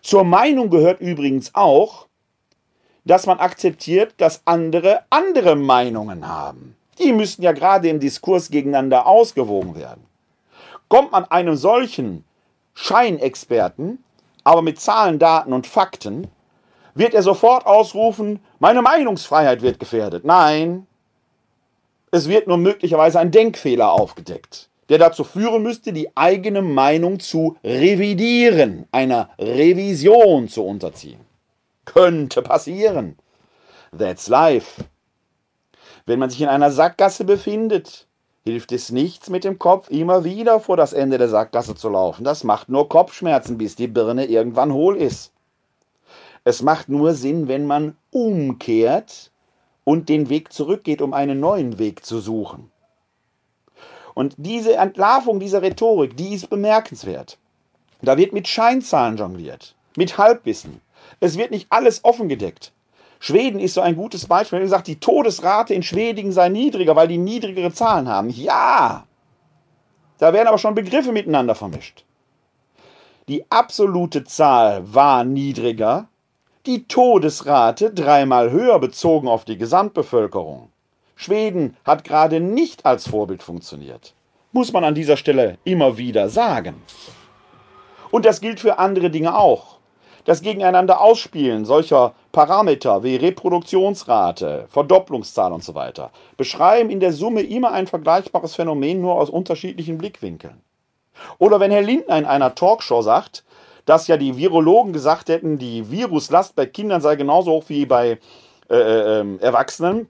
[0.03, 2.07] Zur Meinung gehört übrigens auch,
[3.05, 6.75] dass man akzeptiert, dass andere andere Meinungen haben.
[6.99, 10.05] Die müssten ja gerade im Diskurs gegeneinander ausgewogen werden.
[10.89, 12.23] Kommt man einem solchen
[12.75, 14.03] Scheinexperten
[14.43, 16.27] aber mit Zahlen, Daten und Fakten,
[16.95, 20.25] wird er sofort ausrufen, meine Meinungsfreiheit wird gefährdet.
[20.25, 20.85] Nein,
[22.11, 27.57] es wird nur möglicherweise ein Denkfehler aufgedeckt, der dazu führen müsste, die eigene Meinung zu
[27.63, 31.21] revidieren, einer Revision zu unterziehen.
[31.85, 33.17] Könnte passieren.
[33.97, 34.83] That's life.
[36.05, 38.07] Wenn man sich in einer Sackgasse befindet,
[38.43, 42.23] hilft es nichts, mit dem Kopf immer wieder vor das Ende der Sackgasse zu laufen.
[42.23, 45.31] Das macht nur Kopfschmerzen, bis die Birne irgendwann hohl ist.
[46.43, 49.31] Es macht nur Sinn, wenn man umkehrt
[49.85, 52.69] und den Weg zurückgeht, um einen neuen Weg zu suchen.
[54.13, 57.37] Und diese Entlarvung dieser Rhetorik, die ist bemerkenswert.
[58.01, 60.81] Da wird mit Scheinzahlen jongliert, mit Halbwissen.
[61.19, 62.73] Es wird nicht alles offengedeckt.
[63.19, 64.57] Schweden ist so ein gutes Beispiel.
[64.57, 68.29] Wenn gesagt, die Todesrate in Schweden sei niedriger, weil die niedrigere Zahlen haben.
[68.29, 69.05] Ja,
[70.17, 72.03] da werden aber schon Begriffe miteinander vermischt.
[73.29, 76.09] Die absolute Zahl war niedriger,
[76.65, 80.72] die Todesrate dreimal höher bezogen auf die Gesamtbevölkerung.
[81.23, 84.13] Schweden hat gerade nicht als Vorbild funktioniert.
[84.51, 86.83] Muss man an dieser Stelle immer wieder sagen.
[88.11, 89.79] Und das gilt für andere Dinge auch.
[90.25, 97.41] Das Gegeneinander ausspielen solcher Parameter wie Reproduktionsrate, Verdopplungszahl und so weiter beschreiben in der Summe
[97.41, 100.61] immer ein vergleichbares Phänomen nur aus unterschiedlichen Blickwinkeln.
[101.39, 103.43] Oder wenn Herr Lindner in einer Talkshow sagt,
[103.85, 108.17] dass ja die Virologen gesagt hätten, die Viruslast bei Kindern sei genauso hoch wie bei
[108.69, 110.07] äh, äh, Erwachsenen,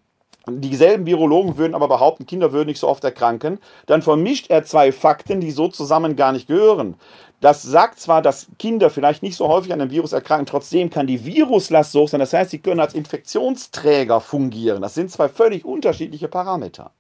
[0.47, 4.91] dieselben Virologen würden aber behaupten, Kinder würden nicht so oft erkranken, dann vermischt er zwei
[4.91, 6.95] Fakten, die so zusammen gar nicht gehören.
[7.39, 11.07] Das sagt zwar, dass Kinder vielleicht nicht so häufig an einem Virus erkranken, trotzdem kann
[11.07, 12.19] die Viruslast so hoch sein.
[12.19, 14.81] Das heißt, sie können als Infektionsträger fungieren.
[14.81, 16.91] Das sind zwei völlig unterschiedliche Parameter.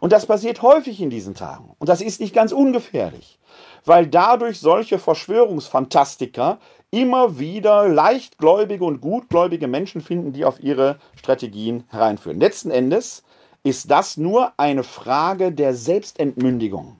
[0.00, 1.74] Und das passiert häufig in diesen Tagen.
[1.78, 3.38] Und das ist nicht ganz ungefährlich,
[3.84, 6.58] weil dadurch solche Verschwörungsfantastiker
[6.90, 12.40] immer wieder leichtgläubige und gutgläubige Menschen finden, die auf ihre Strategien hereinführen.
[12.40, 13.22] Letzten Endes
[13.62, 16.96] ist das nur eine Frage der Selbstentmündigung.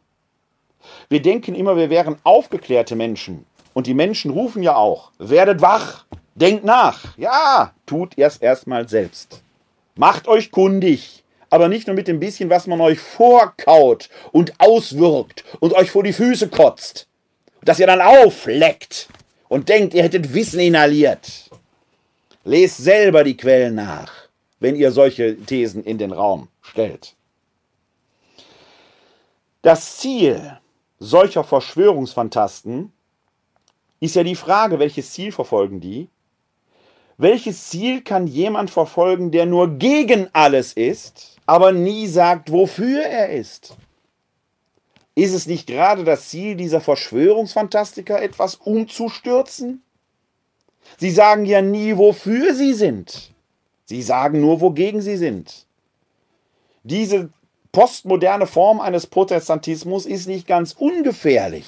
[1.09, 3.47] Wir denken immer, wir wären aufgeklärte Menschen.
[3.72, 7.16] Und die Menschen rufen ja auch, werdet wach, denkt nach.
[7.16, 9.43] Ja, tut es erstmal selbst.
[9.97, 15.45] Macht euch kundig, aber nicht nur mit dem bisschen, was man euch vorkaut und auswirkt
[15.61, 17.07] und euch vor die Füße kotzt.
[17.62, 19.09] Dass ihr dann aufleckt
[19.51, 21.51] und denkt, ihr hättet Wissen inhaliert.
[22.44, 24.11] Lest selber die Quellen nach,
[24.61, 27.14] wenn ihr solche Thesen in den Raum stellt.
[29.61, 30.59] Das Ziel
[30.98, 32.92] solcher Verschwörungsfantasten
[33.98, 36.09] ist ja die Frage, welches Ziel verfolgen die?
[37.18, 43.30] Welches Ziel kann jemand verfolgen, der nur gegen alles ist, aber nie sagt, wofür er
[43.30, 43.76] ist?
[45.21, 49.83] Ist es nicht gerade das Ziel dieser Verschwörungsfantastiker, etwas umzustürzen?
[50.97, 53.31] Sie sagen ja nie, wofür sie sind.
[53.85, 55.66] Sie sagen nur, wogegen sie sind.
[56.85, 57.29] Diese
[57.71, 61.66] postmoderne Form eines Protestantismus ist nicht ganz ungefährlich.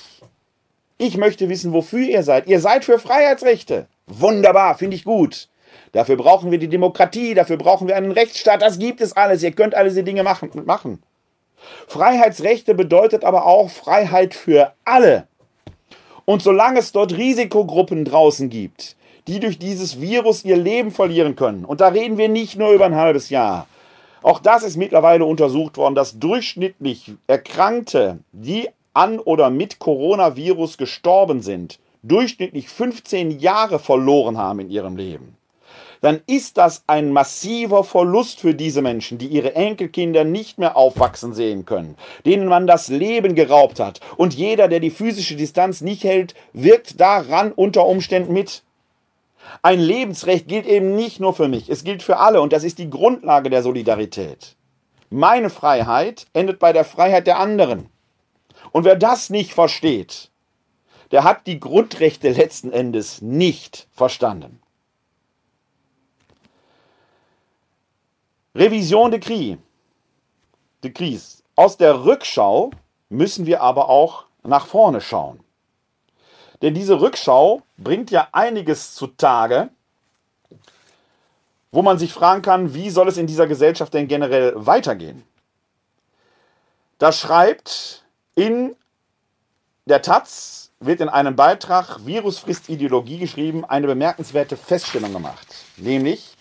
[0.96, 2.46] Ich möchte wissen, wofür ihr seid.
[2.46, 3.86] Ihr seid für Freiheitsrechte.
[4.06, 5.50] Wunderbar, finde ich gut.
[5.92, 8.62] Dafür brauchen wir die Demokratie, dafür brauchen wir einen Rechtsstaat.
[8.62, 9.42] Das gibt es alles.
[9.42, 10.50] Ihr könnt alle diese Dinge machen.
[10.64, 11.02] machen.
[11.86, 15.26] Freiheitsrechte bedeutet aber auch Freiheit für alle.
[16.24, 18.96] Und solange es dort Risikogruppen draußen gibt,
[19.26, 22.86] die durch dieses Virus ihr Leben verlieren können, und da reden wir nicht nur über
[22.86, 23.66] ein halbes Jahr,
[24.22, 31.42] auch das ist mittlerweile untersucht worden, dass durchschnittlich Erkrankte, die an oder mit Coronavirus gestorben
[31.42, 35.36] sind, durchschnittlich 15 Jahre verloren haben in ihrem Leben
[36.02, 41.32] dann ist das ein massiver Verlust für diese Menschen, die ihre Enkelkinder nicht mehr aufwachsen
[41.32, 41.96] sehen können,
[42.26, 44.00] denen man das Leben geraubt hat.
[44.16, 48.64] Und jeder, der die physische Distanz nicht hält, wirkt daran unter Umständen mit.
[49.62, 52.78] Ein Lebensrecht gilt eben nicht nur für mich, es gilt für alle und das ist
[52.78, 54.56] die Grundlage der Solidarität.
[55.08, 57.88] Meine Freiheit endet bei der Freiheit der anderen.
[58.72, 60.30] Und wer das nicht versteht,
[61.10, 64.61] der hat die Grundrechte letzten Endes nicht verstanden.
[68.54, 69.56] Revision de Cris.
[70.82, 71.42] De Cris.
[71.56, 72.70] Aus der Rückschau
[73.08, 75.40] müssen wir aber auch nach vorne schauen.
[76.60, 79.70] Denn diese Rückschau bringt ja einiges zutage,
[81.72, 85.24] wo man sich fragen kann, wie soll es in dieser Gesellschaft denn generell weitergehen?
[86.98, 88.76] Da schreibt in
[89.86, 95.46] der Taz, wird in einem Beitrag Virusfrist Ideologie geschrieben, eine bemerkenswerte Feststellung gemacht.
[95.76, 96.36] Nämlich,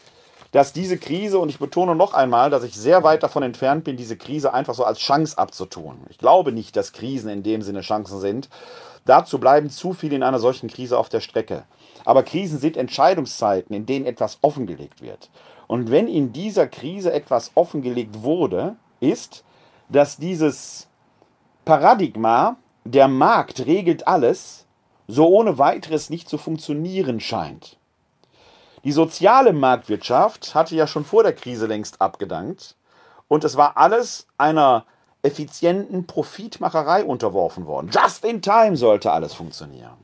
[0.51, 3.95] dass diese Krise, und ich betone noch einmal, dass ich sehr weit davon entfernt bin,
[3.95, 6.01] diese Krise einfach so als Chance abzutun.
[6.09, 8.49] Ich glaube nicht, dass Krisen in dem Sinne Chancen sind.
[9.05, 11.63] Dazu bleiben zu viele in einer solchen Krise auf der Strecke.
[12.03, 15.29] Aber Krisen sind Entscheidungszeiten, in denen etwas offengelegt wird.
[15.67, 19.43] Und wenn in dieser Krise etwas offengelegt wurde, ist,
[19.87, 20.87] dass dieses
[21.63, 24.65] Paradigma, der Markt regelt alles,
[25.07, 27.77] so ohne weiteres nicht zu funktionieren scheint.
[28.83, 32.75] Die soziale Marktwirtschaft hatte ja schon vor der Krise längst abgedankt
[33.27, 34.85] und es war alles einer
[35.21, 37.91] effizienten Profitmacherei unterworfen worden.
[37.93, 39.97] Just in time sollte alles funktionieren.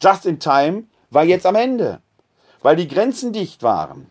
[0.00, 2.00] Just in time war jetzt am Ende,
[2.62, 4.08] weil die Grenzen dicht waren,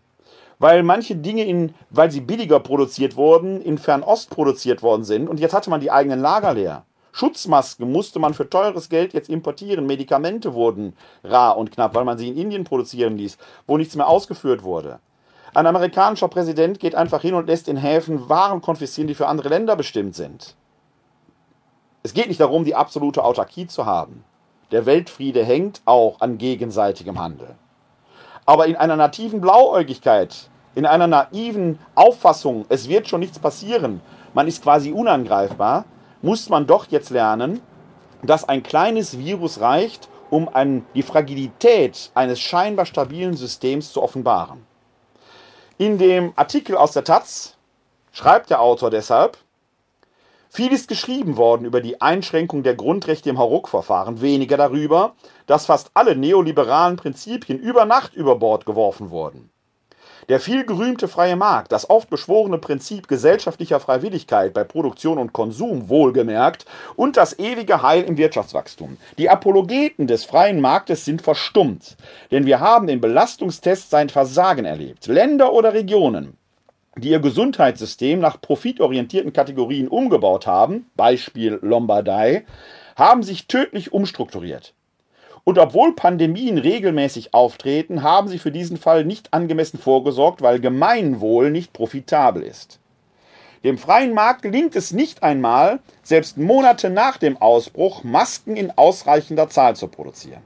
[0.58, 5.40] weil manche Dinge in, weil sie billiger produziert wurden, in Fernost produziert worden sind und
[5.40, 6.84] jetzt hatte man die eigenen Lager leer.
[7.12, 9.86] Schutzmasken musste man für teures Geld jetzt importieren.
[9.86, 10.94] Medikamente wurden
[11.24, 15.00] rar und knapp, weil man sie in Indien produzieren ließ, wo nichts mehr ausgeführt wurde.
[15.54, 19.48] Ein amerikanischer Präsident geht einfach hin und lässt in Häfen Waren konfiszieren, die für andere
[19.48, 20.54] Länder bestimmt sind.
[22.02, 24.24] Es geht nicht darum, die absolute Autarkie zu haben.
[24.70, 27.56] Der Weltfriede hängt auch an gegenseitigem Handel.
[28.44, 34.00] Aber in einer nativen Blauäugigkeit, in einer naiven Auffassung, es wird schon nichts passieren,
[34.34, 35.86] man ist quasi unangreifbar,
[36.22, 37.60] muss man doch jetzt lernen,
[38.22, 44.66] dass ein kleines Virus reicht, um an die Fragilität eines scheinbar stabilen Systems zu offenbaren.
[45.78, 47.56] In dem Artikel aus der Taz
[48.12, 49.38] schreibt der Autor deshalb,
[50.50, 55.14] viel ist geschrieben worden über die Einschränkung der Grundrechte im Hauruck-Verfahren, weniger darüber,
[55.46, 59.50] dass fast alle neoliberalen Prinzipien über Nacht über Bord geworfen wurden.
[60.28, 66.66] Der vielgerühmte freie Markt, das oft beschworene Prinzip gesellschaftlicher Freiwilligkeit bei Produktion und Konsum wohlgemerkt
[66.96, 68.98] und das ewige Heil im Wirtschaftswachstum.
[69.16, 71.96] Die Apologeten des freien Marktes sind verstummt,
[72.30, 75.06] denn wir haben im Belastungstest sein Versagen erlebt.
[75.06, 76.36] Länder oder Regionen,
[76.98, 82.44] die ihr Gesundheitssystem nach profitorientierten Kategorien umgebaut haben, Beispiel Lombardei,
[82.96, 84.74] haben sich tödlich umstrukturiert.
[85.48, 91.50] Und obwohl Pandemien regelmäßig auftreten, haben sie für diesen Fall nicht angemessen vorgesorgt, weil Gemeinwohl
[91.50, 92.78] nicht profitabel ist.
[93.64, 99.48] Dem freien Markt gelingt es nicht einmal, selbst Monate nach dem Ausbruch Masken in ausreichender
[99.48, 100.42] Zahl zu produzieren.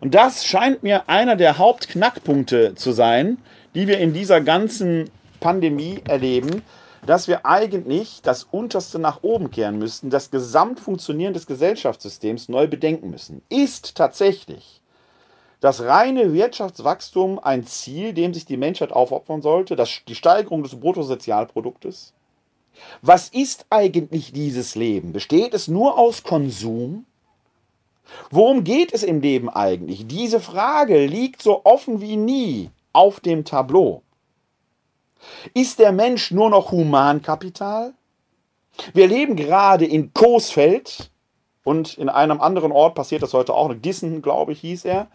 [0.00, 3.38] Und das scheint mir einer der Hauptknackpunkte zu sein,
[3.74, 5.08] die wir in dieser ganzen
[5.40, 6.60] Pandemie erleben,
[7.06, 13.10] dass wir eigentlich das Unterste nach oben kehren müssten, das Gesamtfunktionieren des Gesellschaftssystems neu bedenken
[13.10, 13.42] müssen.
[13.48, 14.80] Ist tatsächlich
[15.60, 20.78] das reine Wirtschaftswachstum ein Ziel, dem sich die Menschheit aufopfern sollte, das, die Steigerung des
[20.78, 22.12] Bruttosozialproduktes?
[23.00, 25.12] Was ist eigentlich dieses Leben?
[25.12, 27.06] Besteht es nur aus Konsum?
[28.30, 30.06] Worum geht es im Leben eigentlich?
[30.06, 34.02] Diese Frage liegt so offen wie nie auf dem Tableau.
[35.54, 37.94] Ist der Mensch nur noch Humankapital?
[38.92, 41.10] Wir leben gerade in Coesfeld
[41.64, 45.08] und in einem anderen Ort passiert das heute auch, Dissen, glaube ich, hieß er,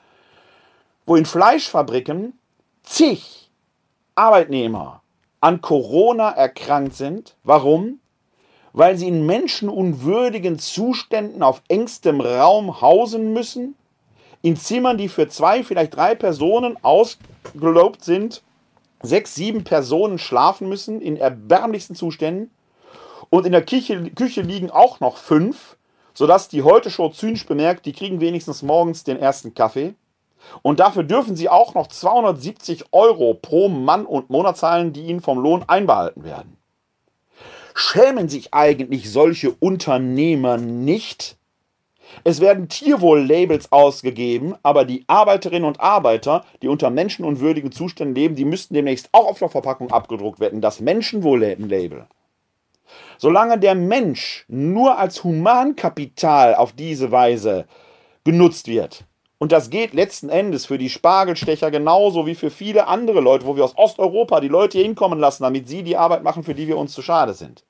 [1.06, 2.38] wo in Fleischfabriken
[2.84, 3.50] zig
[4.16, 5.02] Arbeitnehmer
[5.40, 7.36] an Corona erkrankt sind.
[7.44, 8.00] Warum?
[8.74, 13.76] Weil sie in menschenunwürdigen Zuständen auf engstem Raum hausen müssen,
[14.42, 18.42] in Zimmern, die für zwei, vielleicht drei Personen ausgelobt sind,
[19.04, 22.52] sechs, sieben Personen schlafen müssen in erbärmlichsten Zuständen.
[23.30, 25.78] Und in der Küche, Küche liegen auch noch fünf,
[26.14, 29.96] sodass die Heute-Show zynisch bemerkt, die kriegen wenigstens morgens den ersten Kaffee.
[30.62, 35.22] Und dafür dürfen sie auch noch 270 Euro pro Mann und Monat zahlen, die ihnen
[35.22, 36.58] vom Lohn einbehalten werden.
[37.74, 41.38] Schämen sich eigentlich solche Unternehmer nicht?
[42.24, 48.46] Es werden Tierwohl-Labels ausgegeben, aber die Arbeiterinnen und Arbeiter, die unter menschenunwürdigen Zuständen leben, die
[48.46, 50.62] müssten demnächst auch auf der Verpackung abgedruckt werden.
[50.62, 52.08] Das Menschenwohl-Label.
[53.18, 57.66] Solange der Mensch nur als Humankapital auf diese Weise
[58.24, 59.06] genutzt wird,
[59.42, 63.56] und das geht letzten Endes für die Spargelstecher genauso wie für viele andere Leute, wo
[63.56, 66.68] wir aus Osteuropa die Leute hier hinkommen lassen, damit sie die Arbeit machen, für die
[66.68, 67.66] wir uns zu schade sind.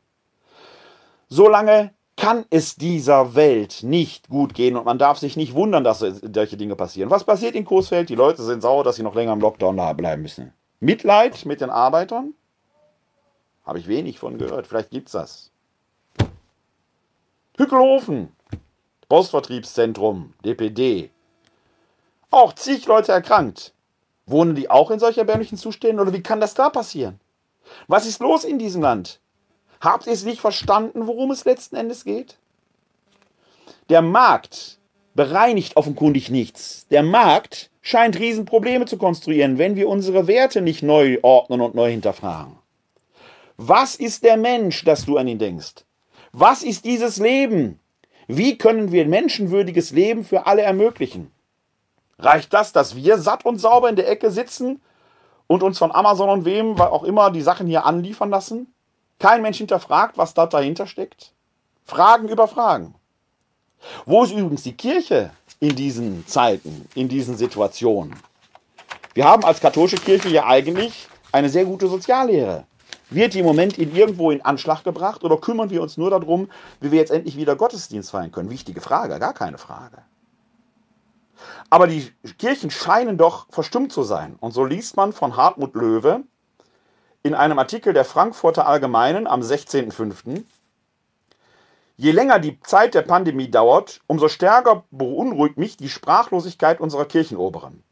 [1.29, 6.01] Solange kann es dieser Welt nicht gut gehen und man darf sich nicht wundern, dass
[6.01, 7.09] solche Dinge passieren.
[7.09, 8.09] Was passiert in Coesfeld?
[8.09, 10.53] Die Leute sind sauer, dass sie noch länger im Lockdown bleiben müssen.
[10.79, 12.35] Mitleid mit den Arbeitern?
[13.65, 14.67] Habe ich wenig von gehört.
[14.67, 15.51] Vielleicht gibt es das.
[17.57, 18.29] Hückelhofen,
[19.09, 21.09] Postvertriebszentrum, DPD,
[22.29, 23.73] auch zig Leute erkrankt.
[24.27, 27.19] Wohnen die auch in solch erbärmlichen Zuständen oder wie kann das da passieren?
[27.87, 29.20] Was ist los in diesem Land?
[29.81, 32.37] Habt ihr es nicht verstanden, worum es letzten Endes geht?
[33.89, 34.77] Der Markt
[35.15, 36.87] bereinigt offenkundig nichts.
[36.91, 41.89] Der Markt scheint Riesenprobleme zu konstruieren, wenn wir unsere Werte nicht neu ordnen und neu
[41.89, 42.57] hinterfragen.
[43.57, 45.83] Was ist der Mensch, dass du an ihn denkst?
[46.31, 47.79] Was ist dieses Leben?
[48.27, 51.31] Wie können wir menschenwürdiges Leben für alle ermöglichen?
[52.19, 54.79] Reicht das, dass wir satt und sauber in der Ecke sitzen
[55.47, 58.73] und uns von Amazon und wem auch immer die Sachen hier anliefern lassen?
[59.21, 61.31] Kein Mensch hinterfragt, was da dahinter steckt?
[61.85, 62.95] Fragen über Fragen.
[64.07, 68.15] Wo ist übrigens die Kirche in diesen Zeiten, in diesen Situationen?
[69.13, 72.65] Wir haben als katholische Kirche ja eigentlich eine sehr gute Soziallehre.
[73.11, 76.49] Wird die im Moment in irgendwo in Anschlag gebracht oder kümmern wir uns nur darum,
[76.79, 78.49] wie wir jetzt endlich wieder Gottesdienst feiern können?
[78.49, 79.99] Wichtige Frage, gar keine Frage.
[81.69, 84.35] Aber die Kirchen scheinen doch verstummt zu sein.
[84.39, 86.23] Und so liest man von Hartmut Löwe
[87.23, 90.43] in einem Artikel der Frankfurter Allgemeinen am 16.05.
[91.97, 97.83] Je länger die Zeit der Pandemie dauert, umso stärker beunruhigt mich die Sprachlosigkeit unserer Kirchenoberen.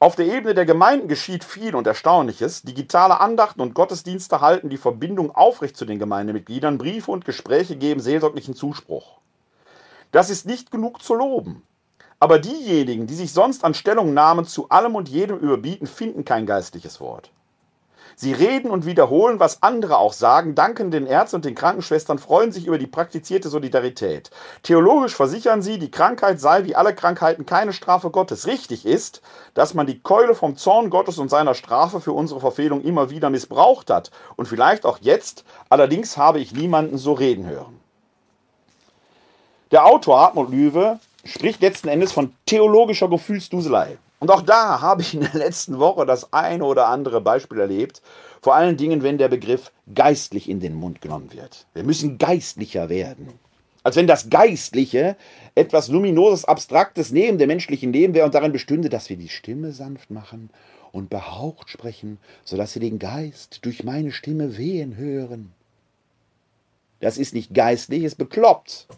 [0.00, 2.62] Auf der Ebene der Gemeinden geschieht viel und Erstaunliches.
[2.62, 6.76] Digitale Andachten und Gottesdienste halten die Verbindung aufrecht zu den Gemeindemitgliedern.
[6.76, 9.18] Briefe und Gespräche geben seelsorglichen Zuspruch.
[10.10, 11.62] Das ist nicht genug zu loben.
[12.18, 17.00] Aber diejenigen, die sich sonst an Stellungnahmen zu allem und jedem überbieten, finden kein geistliches
[17.00, 17.30] Wort.
[18.18, 22.50] Sie reden und wiederholen, was andere auch sagen, danken den Ärzten und den Krankenschwestern, freuen
[22.50, 24.30] sich über die praktizierte Solidarität.
[24.62, 28.46] Theologisch versichern sie, die Krankheit sei wie alle Krankheiten keine Strafe Gottes.
[28.46, 29.20] Richtig ist,
[29.52, 33.28] dass man die Keule vom Zorn Gottes und seiner Strafe für unsere Verfehlung immer wieder
[33.28, 34.10] missbraucht hat.
[34.36, 37.78] Und vielleicht auch jetzt, allerdings habe ich niemanden so reden hören.
[39.72, 43.98] Der Autor Hartmut Lüwe spricht letzten Endes von theologischer Gefühlsduselei.
[44.18, 48.00] Und auch da habe ich in der letzten Woche das eine oder andere Beispiel erlebt.
[48.40, 51.66] Vor allen Dingen, wenn der Begriff geistlich in den Mund genommen wird.
[51.74, 53.28] Wir müssen geistlicher werden.
[53.82, 55.16] Als wenn das Geistliche
[55.54, 59.72] etwas Luminoses, Abstraktes neben dem menschlichen Leben wäre und darin bestünde, dass wir die Stimme
[59.72, 60.50] sanft machen
[60.90, 65.52] und behaucht sprechen, sodass sie den Geist durch meine Stimme wehen hören.
[66.98, 68.88] Das ist nicht geistlich, es bekloppt.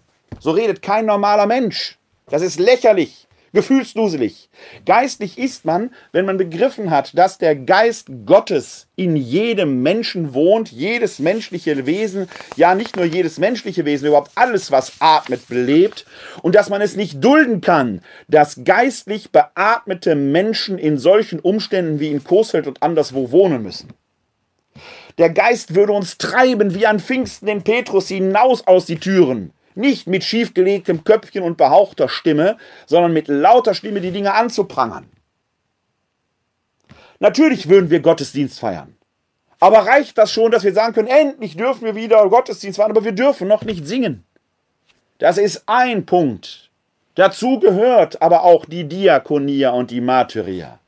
[0.41, 1.99] So redet kein normaler Mensch.
[2.27, 4.51] Das ist lächerlich, gefühlsduselig.
[4.85, 10.71] Geistlich ist man, wenn man begriffen hat, dass der Geist Gottes in jedem Menschen wohnt,
[10.71, 16.07] jedes menschliche Wesen, ja nicht nur jedes menschliche Wesen, überhaupt alles, was atmet, belebt
[16.43, 22.09] und dass man es nicht dulden kann, dass geistlich beatmete Menschen in solchen Umständen wie
[22.09, 23.91] in Coesfeld und anderswo wohnen müssen.
[25.19, 30.07] Der Geist würde uns treiben wie an Pfingsten den Petrus hinaus aus die Türen nicht
[30.07, 32.57] mit schiefgelegtem Köpfchen und behauchter Stimme,
[32.87, 35.09] sondern mit lauter Stimme die Dinge anzuprangern.
[37.21, 38.97] Natürlich würden wir Gottesdienst feiern.
[39.61, 43.05] Aber reicht das schon, dass wir sagen können, endlich dürfen wir wieder Gottesdienst feiern, aber
[43.05, 44.25] wir dürfen noch nicht singen?
[45.19, 46.71] Das ist ein Punkt.
[47.17, 50.79] Dazu gehört aber auch die Diakonia und die Martyria.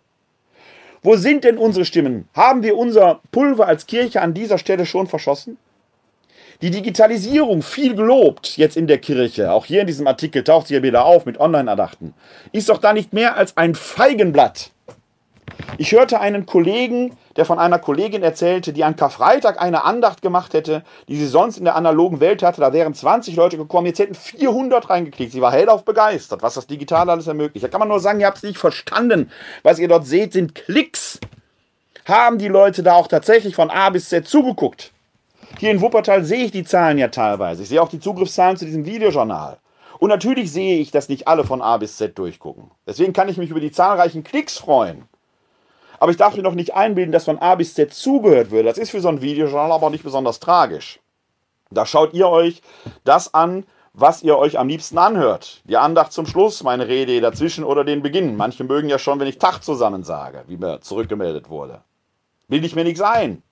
[1.02, 2.28] Wo sind denn unsere Stimmen?
[2.34, 5.56] Haben wir unser Pulver als Kirche an dieser Stelle schon verschossen?
[6.62, 10.74] Die Digitalisierung, viel gelobt jetzt in der Kirche, auch hier in diesem Artikel taucht sie
[10.74, 12.12] ja wieder auf mit Online-Erdachten,
[12.52, 14.70] ist doch da nicht mehr als ein Feigenblatt.
[15.78, 20.52] Ich hörte einen Kollegen, der von einer Kollegin erzählte, die an Karfreitag eine Andacht gemacht
[20.52, 22.60] hätte, die sie sonst in der analogen Welt hatte.
[22.60, 25.32] Da wären 20 Leute gekommen, jetzt hätten 400 reingeklickt.
[25.32, 27.64] Sie war hellauf begeistert, was das Digitale alles ermöglicht.
[27.64, 29.30] Da kann man nur sagen, ihr habt es nicht verstanden.
[29.62, 31.18] Was ihr dort seht, sind Klicks.
[32.04, 34.92] Haben die Leute da auch tatsächlich von A bis Z zugeguckt?
[35.58, 37.62] Hier in Wuppertal sehe ich die Zahlen ja teilweise.
[37.62, 39.58] Ich sehe auch die Zugriffszahlen zu diesem Videojournal.
[39.98, 42.70] Und natürlich sehe ich, dass nicht alle von A bis Z durchgucken.
[42.86, 45.08] Deswegen kann ich mich über die zahlreichen Klicks freuen.
[45.98, 48.68] Aber ich darf mir doch nicht einbilden, dass von A bis Z zugehört würde.
[48.68, 51.00] Das ist für so ein Videojournal aber nicht besonders tragisch.
[51.70, 52.62] Da schaut ihr euch
[53.04, 55.60] das an, was ihr euch am liebsten anhört.
[55.64, 58.36] Die Andacht zum Schluss, meine Rede dazwischen oder den Beginn.
[58.36, 61.82] Manche mögen ja schon, wenn ich Tag zusammen sage, wie mir zurückgemeldet wurde.
[62.48, 63.42] Will ich mir nichts ein.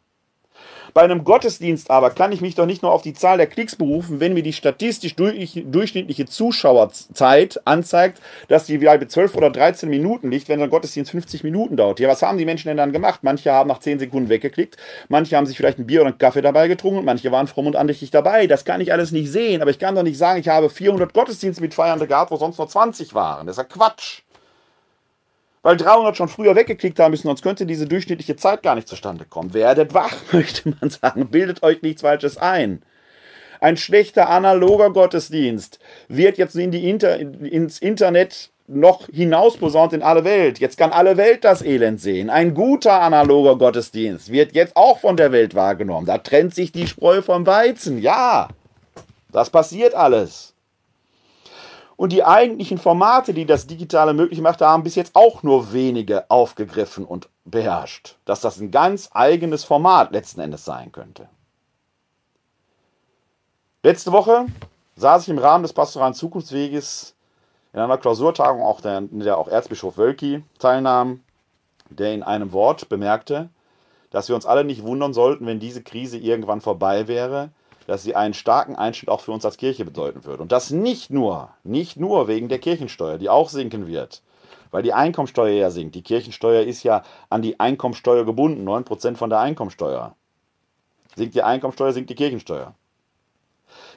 [0.95, 3.77] Bei einem Gottesdienst aber kann ich mich doch nicht nur auf die Zahl der Klicks
[3.77, 10.31] berufen, wenn mir die statistisch durchschnittliche Zuschauerzeit anzeigt, dass die bei 12 oder 13 Minuten
[10.31, 12.01] liegt, wenn ein Gottesdienst 50 Minuten dauert.
[12.01, 13.21] Ja, was haben die Menschen denn dann gemacht?
[13.23, 14.77] Manche haben nach 10 Sekunden weggeklickt,
[15.09, 17.77] manche haben sich vielleicht ein Bier oder einen Kaffee dabei getrunken, manche waren fromm und
[17.77, 18.47] andächtig dabei.
[18.47, 21.13] Das kann ich alles nicht sehen, aber ich kann doch nicht sagen, ich habe 400
[21.13, 23.47] Gottesdienste mit Feiernde gehabt, wo sonst nur 20 waren.
[23.47, 24.23] Das ist ja Quatsch
[25.63, 29.25] weil 300 schon früher weggeklickt haben müssen, sonst könnte diese durchschnittliche Zeit gar nicht zustande
[29.25, 29.55] kommen.
[29.55, 31.29] Werdet wach, möchte man sagen.
[31.29, 32.83] Bildet euch nichts Falsches ein.
[33.61, 40.25] Ein schlechter analoger Gottesdienst wird jetzt in die Inter ins Internet noch hinausposaunt in alle
[40.25, 40.61] Welt.
[40.61, 42.31] Jetzt kann alle Welt das Elend sehen.
[42.31, 46.07] Ein guter analoger Gottesdienst wird jetzt auch von der Welt wahrgenommen.
[46.07, 47.99] Da trennt sich die Spreu vom Weizen.
[47.99, 48.49] Ja,
[49.33, 50.55] das passiert alles.
[51.99, 56.31] Und die eigentlichen Formate, die das Digitale möglich macht, haben bis jetzt auch nur wenige
[56.31, 58.15] aufgegriffen und beherrscht.
[58.25, 61.29] Dass das ein ganz eigenes Format letzten Endes sein könnte.
[63.83, 64.47] Letzte Woche
[64.95, 67.17] saß ich im Rahmen des pastoralen Zukunftsweges
[67.73, 71.25] in einer Klausurtagung, auch der, in der auch Erzbischof Wölki teilnahm,
[71.91, 73.49] der in einem Wort bemerkte,
[74.11, 77.51] dass wir uns alle nicht wundern sollten, wenn diese Krise irgendwann vorbei wäre,
[77.89, 80.43] dass sie einen starken Einschnitt auch für uns als Kirche bedeuten würde.
[80.43, 84.23] Und das nicht nur, nicht nur wegen der Kirchensteuer, die auch sinken wird,
[84.71, 85.95] weil die Einkommensteuer ja sinkt.
[85.95, 90.15] Die Kirchensteuer ist ja an die Einkommensteuer gebunden, 9% von der Einkommensteuer.
[91.17, 92.75] Sinkt die Einkommensteuer, sinkt die Kirchensteuer.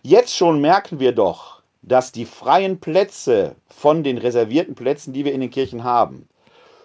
[0.04, 5.34] Jetzt schon merken wir doch, dass die freien Plätze von den reservierten Plätzen, die wir
[5.34, 6.30] in den Kirchen haben,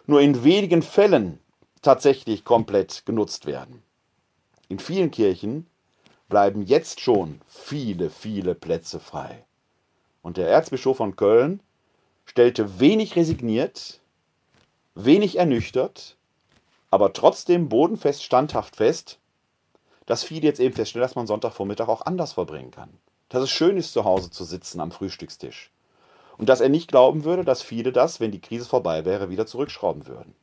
[0.06, 1.38] nur in wenigen Fällen
[1.82, 3.84] tatsächlich komplett genutzt werden.
[4.68, 5.68] In vielen Kirchen
[6.28, 9.44] bleiben jetzt schon viele, viele Plätze frei.
[10.22, 11.60] Und der Erzbischof von Köln
[12.24, 14.00] stellte wenig resigniert,
[14.94, 16.16] wenig ernüchtert,
[16.90, 19.18] aber trotzdem bodenfest, standhaft fest,
[20.06, 22.90] dass viele jetzt eben feststellen, dass man Sonntagvormittag auch anders verbringen kann.
[23.28, 25.70] Dass es schön ist, zu Hause zu sitzen am Frühstückstisch.
[26.38, 29.46] Und dass er nicht glauben würde, dass viele das, wenn die Krise vorbei wäre, wieder
[29.46, 30.34] zurückschrauben würden.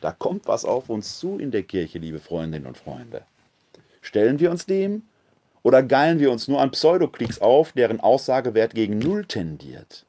[0.00, 3.22] Da kommt was auf uns zu in der Kirche, liebe Freundinnen und Freunde.
[4.00, 5.02] Stellen wir uns dem
[5.64, 10.06] oder geilen wir uns nur an Pseudoklicks auf, deren Aussagewert gegen Null tendiert?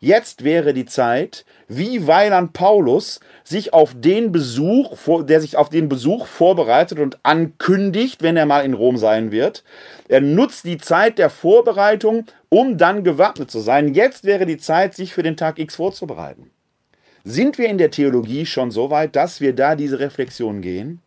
[0.00, 5.88] Jetzt wäre die Zeit, wie Weiland Paulus sich auf den Besuch, der sich auf den
[5.88, 9.64] Besuch vorbereitet und ankündigt, wenn er mal in Rom sein wird.
[10.08, 13.94] Er nutzt die Zeit der Vorbereitung, um dann gewappnet zu sein.
[13.94, 16.50] Jetzt wäre die Zeit, sich für den Tag X vorzubereiten.
[17.24, 21.00] Sind wir in der Theologie schon so weit, dass wir da diese Reflexion gehen?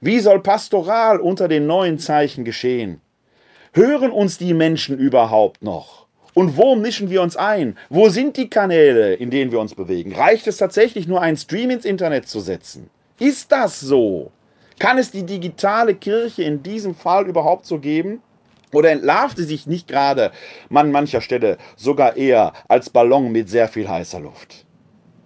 [0.00, 3.00] Wie soll Pastoral unter den neuen Zeichen geschehen?
[3.72, 6.06] Hören uns die Menschen überhaupt noch?
[6.34, 7.76] Und wo mischen wir uns ein?
[7.90, 10.14] Wo sind die Kanäle, in denen wir uns bewegen?
[10.14, 12.90] Reicht es tatsächlich nur, einen Stream ins Internet zu setzen?
[13.18, 14.30] Ist das so?
[14.78, 18.22] Kann es die digitale Kirche in diesem Fall überhaupt so geben?
[18.72, 20.30] Oder entlarvt sie sich nicht gerade
[20.70, 24.66] an mancher Stelle sogar eher als Ballon mit sehr viel heißer Luft?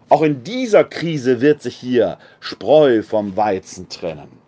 [0.09, 4.42] Auch in dieser Krise wird sich hier Spreu vom Weizen trennen.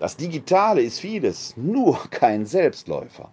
[0.00, 3.30] Das Digitale ist vieles, nur kein Selbstläufer.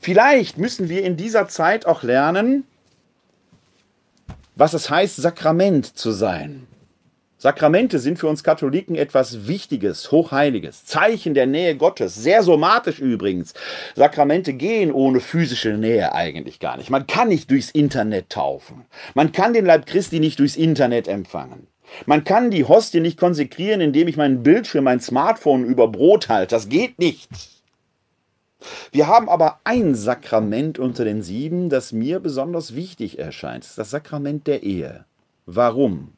[0.00, 2.64] Vielleicht müssen wir in dieser Zeit auch lernen,
[4.56, 6.66] was es heißt, Sakrament zu sein.
[7.36, 13.52] Sakramente sind für uns Katholiken etwas Wichtiges, Hochheiliges, Zeichen der Nähe Gottes, sehr somatisch übrigens.
[13.94, 16.88] Sakramente gehen ohne physische Nähe eigentlich gar nicht.
[16.88, 18.86] Man kann nicht durchs Internet taufen.
[19.14, 21.66] Man kann den Leib Christi nicht durchs Internet empfangen.
[22.06, 26.54] Man kann die Hostie nicht konsekrieren, indem ich meinen Bildschirm, mein Smartphone über Brot halte.
[26.54, 27.28] Das geht nicht.
[28.90, 33.64] Wir haben aber ein Sakrament unter den sieben, das mir besonders wichtig erscheint.
[33.64, 35.04] Das das Sakrament der Ehe.
[35.46, 36.12] Warum?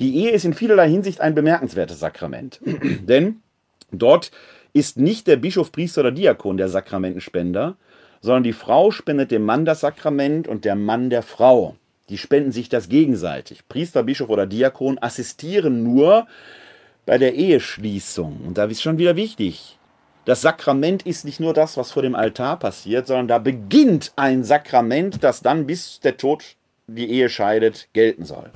[0.00, 2.60] Die Ehe ist in vielerlei Hinsicht ein bemerkenswertes Sakrament.
[3.02, 3.42] Denn
[3.90, 4.30] dort
[4.72, 7.76] ist nicht der Bischof, Priester oder Diakon der Sakramentenspender,
[8.20, 11.76] sondern die Frau spendet dem Mann das Sakrament und der Mann der Frau.
[12.08, 13.66] Die spenden sich das gegenseitig.
[13.68, 16.26] Priester, Bischof oder Diakon assistieren nur
[17.06, 18.40] bei der Eheschließung.
[18.46, 19.78] Und da ist schon wieder wichtig.
[20.24, 24.44] Das Sakrament ist nicht nur das, was vor dem Altar passiert, sondern da beginnt ein
[24.44, 28.50] Sakrament, das dann bis der Tod die Ehe scheidet, gelten soll.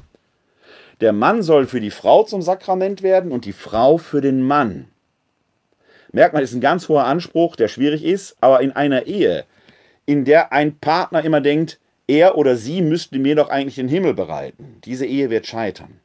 [1.01, 4.89] Der Mann soll für die Frau zum Sakrament werden und die Frau für den Mann.
[6.13, 9.45] Merkt man, ist ein ganz hoher Anspruch, der schwierig ist, aber in einer Ehe,
[10.07, 14.15] in der ein Partner immer denkt, er oder sie müsste mir doch eigentlich den Himmel
[14.15, 14.81] bereiten.
[14.85, 16.01] Diese Ehe wird scheitern.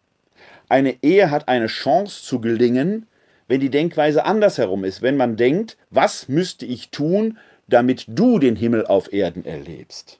[0.69, 3.07] Eine Ehe hat eine Chance zu gelingen,
[3.47, 7.37] wenn die Denkweise andersherum ist, wenn man denkt, was müsste ich tun,
[7.67, 10.19] damit du den Himmel auf Erden erlebst.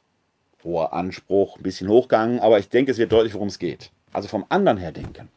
[0.64, 3.92] Hoher Anspruch, ein bisschen hochgegangen, aber ich denke, es wird deutlich, worum es geht.
[4.14, 5.30] Also vom anderen her denken.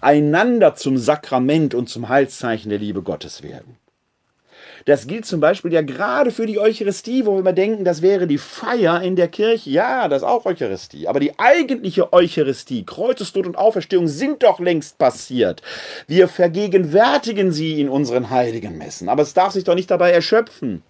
[0.00, 3.76] Einander zum Sakrament und zum Heilszeichen der Liebe Gottes werden.
[4.84, 8.26] Das gilt zum Beispiel ja gerade für die Eucharistie, wo wir immer denken, das wäre
[8.26, 9.70] die Feier in der Kirche.
[9.70, 11.08] Ja, das ist auch Eucharistie.
[11.08, 15.62] Aber die eigentliche Eucharistie, Kreuzestod und Auferstehung sind doch längst passiert.
[16.06, 19.08] Wir vergegenwärtigen sie in unseren heiligen Messen.
[19.08, 20.82] Aber es darf sich doch nicht dabei erschöpfen.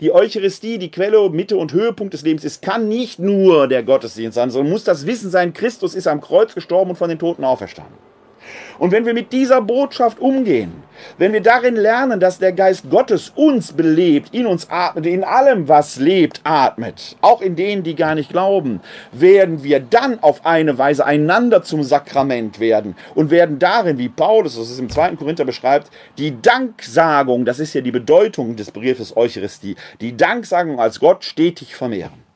[0.00, 4.36] Die Eucharistie, die Quelle, Mitte und Höhepunkt des Lebens ist, kann nicht nur der Gottesdienst
[4.36, 7.44] sein, sondern muss das Wissen sein, Christus ist am Kreuz gestorben und von den Toten
[7.44, 7.96] auferstanden.
[8.78, 10.82] Und wenn wir mit dieser Botschaft umgehen,
[11.16, 15.68] wenn wir darin lernen, dass der Geist Gottes uns belebt, in uns atmet, in allem,
[15.68, 18.80] was lebt, atmet, auch in denen, die gar nicht glauben,
[19.12, 24.56] werden wir dann auf eine Weise einander zum Sakrament werden und werden darin, wie Paulus
[24.56, 25.16] es im 2.
[25.16, 31.00] Korinther beschreibt, die Danksagung, das ist ja die Bedeutung des Briefes Eucharistie, die Danksagung als
[31.00, 32.27] Gott stetig vermehren.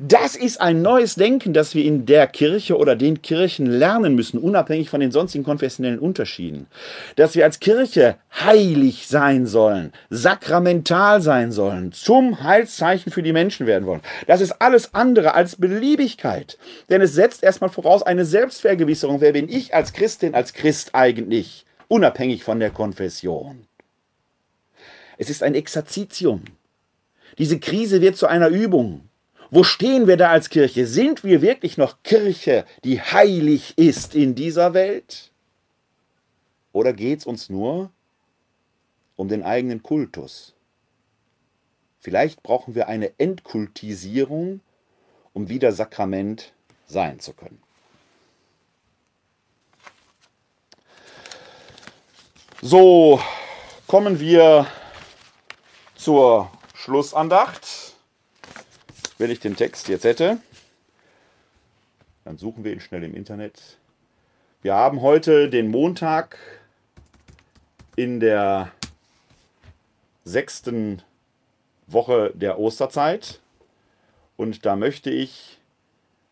[0.00, 4.38] Das ist ein neues Denken, das wir in der Kirche oder den Kirchen lernen müssen,
[4.38, 6.68] unabhängig von den sonstigen konfessionellen Unterschieden.
[7.16, 13.66] Dass wir als Kirche heilig sein sollen, sakramental sein sollen, zum Heilszeichen für die Menschen
[13.66, 14.02] werden wollen.
[14.28, 16.58] Das ist alles andere als Beliebigkeit.
[16.88, 19.20] Denn es setzt erstmal voraus eine Selbstvergewisserung.
[19.20, 21.64] Wer bin ich als Christin, als Christ eigentlich?
[21.88, 23.66] Unabhängig von der Konfession.
[25.16, 26.44] Es ist ein Exerzitium.
[27.38, 29.07] Diese Krise wird zu einer Übung.
[29.50, 30.86] Wo stehen wir da als Kirche?
[30.86, 35.30] Sind wir wirklich noch Kirche, die heilig ist in dieser Welt?
[36.72, 37.90] Oder geht es uns nur
[39.16, 40.54] um den eigenen Kultus?
[41.98, 44.60] Vielleicht brauchen wir eine Entkultisierung,
[45.32, 46.52] um wieder Sakrament
[46.86, 47.62] sein zu können.
[52.60, 53.20] So,
[53.86, 54.66] kommen wir
[55.94, 57.87] zur Schlussandacht.
[59.18, 60.38] Wenn ich den Text jetzt hätte,
[62.24, 63.78] dann suchen wir ihn schnell im Internet.
[64.62, 66.38] Wir haben heute den Montag
[67.96, 68.70] in der
[70.22, 71.02] sechsten
[71.88, 73.40] Woche der Osterzeit
[74.36, 75.58] und da möchte ich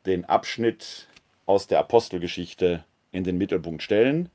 [0.07, 1.09] den Abschnitt
[1.45, 4.30] aus der Apostelgeschichte in den Mittelpunkt stellen.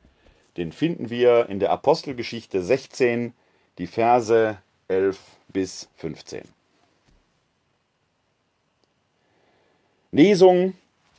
[0.58, 3.32] Den finden wir in der Apostelgeschichte 16,
[3.78, 4.58] die Verse
[4.90, 6.61] 11 bis 15.
[10.14, 10.74] Lesung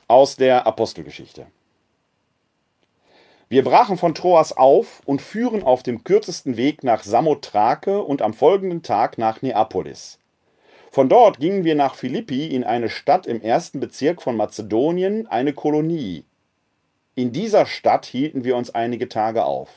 [0.07, 1.47] aus der Apostelgeschichte.
[3.49, 8.35] Wir brachen von Troas auf und führen auf dem kürzesten Weg nach Samothrake und am
[8.35, 10.19] folgenden Tag nach Neapolis.
[10.91, 15.55] Von dort gingen wir nach Philippi in eine Stadt im ersten Bezirk von Mazedonien, eine
[15.55, 16.27] Kolonie.
[17.15, 19.71] In dieser Stadt hielten wir uns einige Tage auf.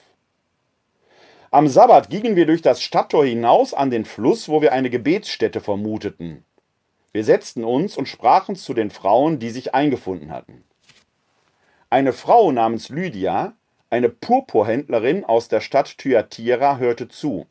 [1.51, 5.61] Am Sabbat gingen wir durch das Stadttor hinaus an den Fluss, wo wir eine Gebetsstätte
[5.61, 6.43] vermuteten.
[7.16, 10.66] Wir setzten uns und sprachen zu den Frauen, die sich eingefunden hatten.
[11.89, 13.53] Eine Frau namens Lydia,
[13.89, 17.45] eine Purpurhändlerin aus der Stadt Thyatira, hörte zu.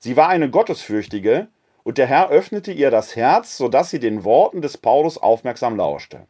[0.00, 1.48] Sie war eine Gottesfürchtige,
[1.82, 5.74] und der Herr öffnete ihr das Herz, so dass sie den Worten des Paulus aufmerksam
[5.74, 6.26] lauschte.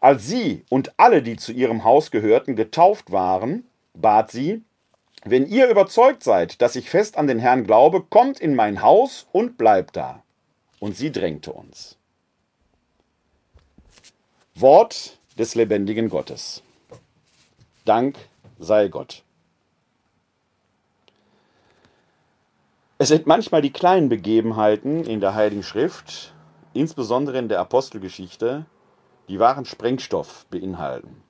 [0.00, 4.62] Als sie und alle, die zu ihrem Haus gehörten, getauft waren, bat sie,
[5.24, 9.26] wenn ihr überzeugt seid, dass ich fest an den Herrn glaube, kommt in mein Haus
[9.32, 10.24] und bleibt da
[10.84, 11.96] und sie drängte uns.
[14.54, 16.62] Wort des lebendigen Gottes.
[17.86, 18.18] Dank
[18.58, 19.22] sei Gott.
[22.98, 26.34] Es sind manchmal die kleinen Begebenheiten in der Heiligen Schrift,
[26.74, 28.66] insbesondere in der Apostelgeschichte,
[29.28, 31.22] die wahren Sprengstoff beinhalten.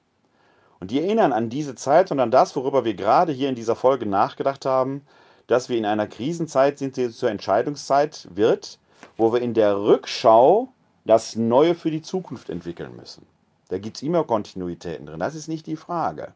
[0.80, 3.76] Und die erinnern an diese Zeit und an das, worüber wir gerade hier in dieser
[3.76, 5.07] Folge nachgedacht haben,
[5.46, 8.80] dass wir in einer Krisenzeit sind, die zur Entscheidungszeit wird,
[9.16, 10.68] wo wir in der Rückschau
[11.05, 13.26] das Neue für die Zukunft entwickeln müssen.
[13.68, 16.34] Da gibt es immer Kontinuitäten drin, das ist nicht die Frage.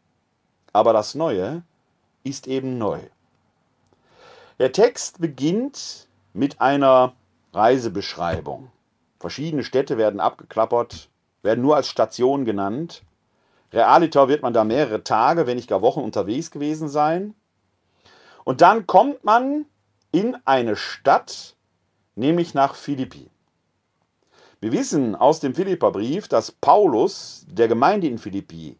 [0.72, 1.62] Aber das Neue
[2.24, 3.00] ist eben neu.
[4.58, 7.14] Der Text beginnt mit einer
[7.52, 8.70] Reisebeschreibung.
[9.20, 11.08] Verschiedene Städte werden abgeklappert,
[11.42, 13.02] werden nur als Station genannt.
[13.72, 17.34] Realiter wird man da mehrere Tage, wenn nicht gar Wochen unterwegs gewesen sein.
[18.44, 19.66] Und dann kommt man
[20.10, 21.56] in eine Stadt,
[22.18, 23.30] nämlich nach Philippi.
[24.60, 28.76] Wir wissen aus dem Philipperbrief, dass Paulus der Gemeinde in Philippi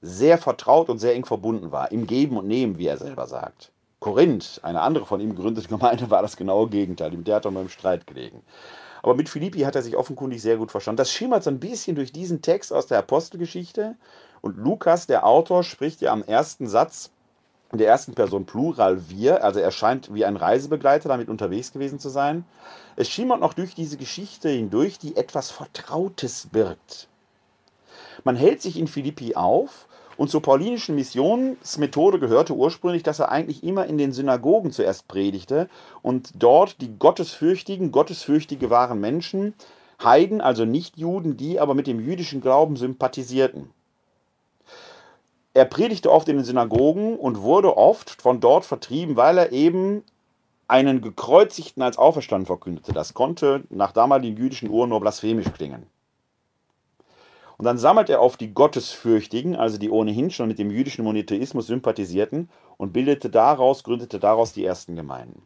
[0.00, 3.70] sehr vertraut und sehr eng verbunden war, im Geben und Nehmen, wie er selber sagt.
[4.00, 7.10] Korinth, eine andere von ihm gegründete Gemeinde, war das genaue Gegenteil.
[7.10, 8.42] Mit der hat er mal im Streit gelegen.
[9.02, 10.98] Aber mit Philippi hat er sich offenkundig sehr gut verstanden.
[10.98, 13.96] Das schimmert so ein bisschen durch diesen Text aus der Apostelgeschichte.
[14.40, 17.10] Und Lukas, der Autor, spricht ja am ersten Satz
[17.70, 21.98] in der ersten Person Plural wir, also er scheint wie ein Reisebegleiter damit unterwegs gewesen
[21.98, 22.44] zu sein.
[22.96, 27.08] Es schimmert noch durch diese Geschichte hindurch, die etwas Vertrautes birgt.
[28.24, 33.62] Man hält sich in Philippi auf und zur paulinischen Missionsmethode gehörte ursprünglich, dass er eigentlich
[33.62, 35.68] immer in den Synagogen zuerst predigte
[36.02, 39.54] und dort die gottesfürchtigen, gottesfürchtige waren Menschen,
[40.02, 43.70] Heiden, also Nichtjuden, die aber mit dem jüdischen Glauben sympathisierten.
[45.54, 50.04] Er predigte oft in den Synagogen und wurde oft von dort vertrieben, weil er eben
[50.68, 52.92] einen Gekreuzigten als Auferstanden verkündete.
[52.92, 55.86] Das konnte nach damaligen jüdischen Uhren nur blasphemisch klingen.
[57.56, 61.66] Und dann sammelt er auf die Gottesfürchtigen, also die ohnehin schon mit dem jüdischen Monotheismus
[61.66, 65.42] sympathisierten, und bildete daraus, gründete daraus die ersten Gemeinden.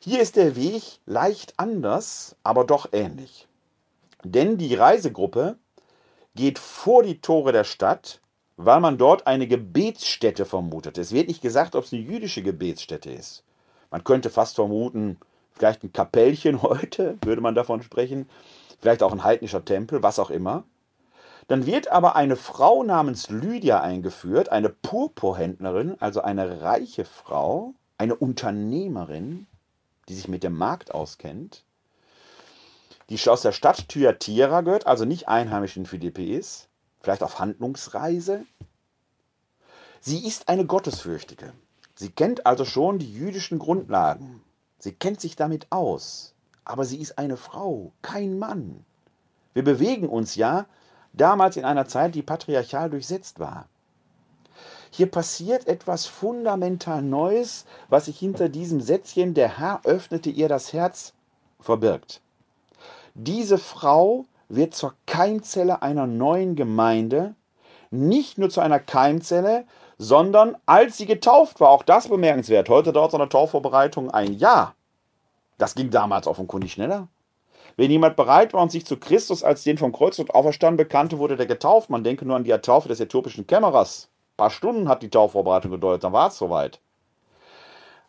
[0.00, 3.46] Hier ist der Weg leicht anders, aber doch ähnlich.
[4.24, 5.56] Denn die Reisegruppe
[6.34, 8.20] geht vor die Tore der Stadt,
[8.56, 10.98] weil man dort eine Gebetsstätte vermutet.
[10.98, 13.44] Es wird nicht gesagt, ob es eine jüdische Gebetsstätte ist.
[13.90, 15.18] Man könnte fast vermuten,
[15.52, 18.28] vielleicht ein Kapellchen heute, würde man davon sprechen,
[18.80, 20.64] vielleicht auch ein heidnischer Tempel, was auch immer.
[21.48, 28.14] Dann wird aber eine Frau namens Lydia eingeführt, eine Purpurhändlerin, also eine reiche Frau, eine
[28.14, 29.46] Unternehmerin,
[30.08, 31.64] die sich mit dem Markt auskennt,
[33.08, 36.68] die aus der Stadt Thyatira gehört, also nicht einheimisch in Philippi ist,
[37.02, 38.44] vielleicht auf Handlungsreise.
[40.00, 41.52] Sie ist eine Gottesfürchtige.
[41.94, 44.42] Sie kennt also schon die jüdischen Grundlagen.
[44.78, 46.34] Sie kennt sich damit aus.
[46.64, 48.84] Aber sie ist eine Frau, kein Mann.
[49.52, 50.66] Wir bewegen uns ja
[51.12, 53.68] damals in einer Zeit, die patriarchal durchsetzt war.
[54.90, 60.72] Hier passiert etwas fundamental Neues, was sich hinter diesem Sätzchen, der Herr öffnete ihr das
[60.72, 61.14] Herz,
[61.60, 62.20] verbirgt.
[63.14, 67.34] Diese Frau wird zur Keimzelle einer neuen Gemeinde,
[67.90, 69.64] nicht nur zu einer Keimzelle,
[69.98, 72.68] sondern als sie getauft war, auch das bemerkenswert.
[72.68, 74.74] Heute dauert so eine Taufvorbereitung ein Jahr.
[75.58, 77.08] Das ging damals offenkundig schneller.
[77.76, 81.18] Wenn jemand bereit war und sich zu Christus als den vom Kreuz und auferstanden bekannte,
[81.18, 81.88] wurde der getauft.
[81.88, 84.08] Man denke nur an die Taufe des äthiopischen Kämmerers.
[84.32, 86.80] Ein paar Stunden hat die Taufvorbereitung gedauert, dann war es soweit.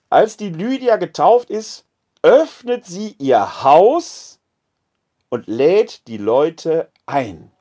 [0.09, 1.85] Als die Lydia getauft ist,
[2.21, 4.39] öffnet sie ihr Haus
[5.33, 7.51] und lädt die Leute ein.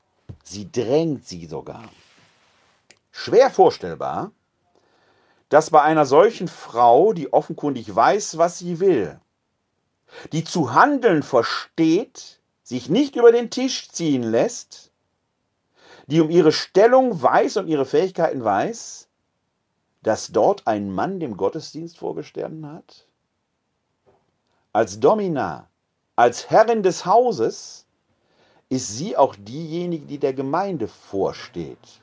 [0.45, 1.89] Sie drängt sie sogar.
[3.11, 4.33] Schwer vorstellbar,
[5.49, 9.19] dass bei einer solchen Frau, die offenkundig weiß, was sie will,
[10.33, 14.93] die zu handeln versteht, sich nicht über den Tisch ziehen lässt,
[16.09, 19.09] die um ihre Stellung weiß und ihre Fähigkeiten weiß,
[20.03, 23.09] dass dort ein Mann dem Gottesdienst vorgestanden hat?
[24.75, 25.71] Als Domina,
[26.17, 27.87] als Herrin des Hauses,
[28.69, 32.01] ist sie auch diejenige, die der Gemeinde vorsteht.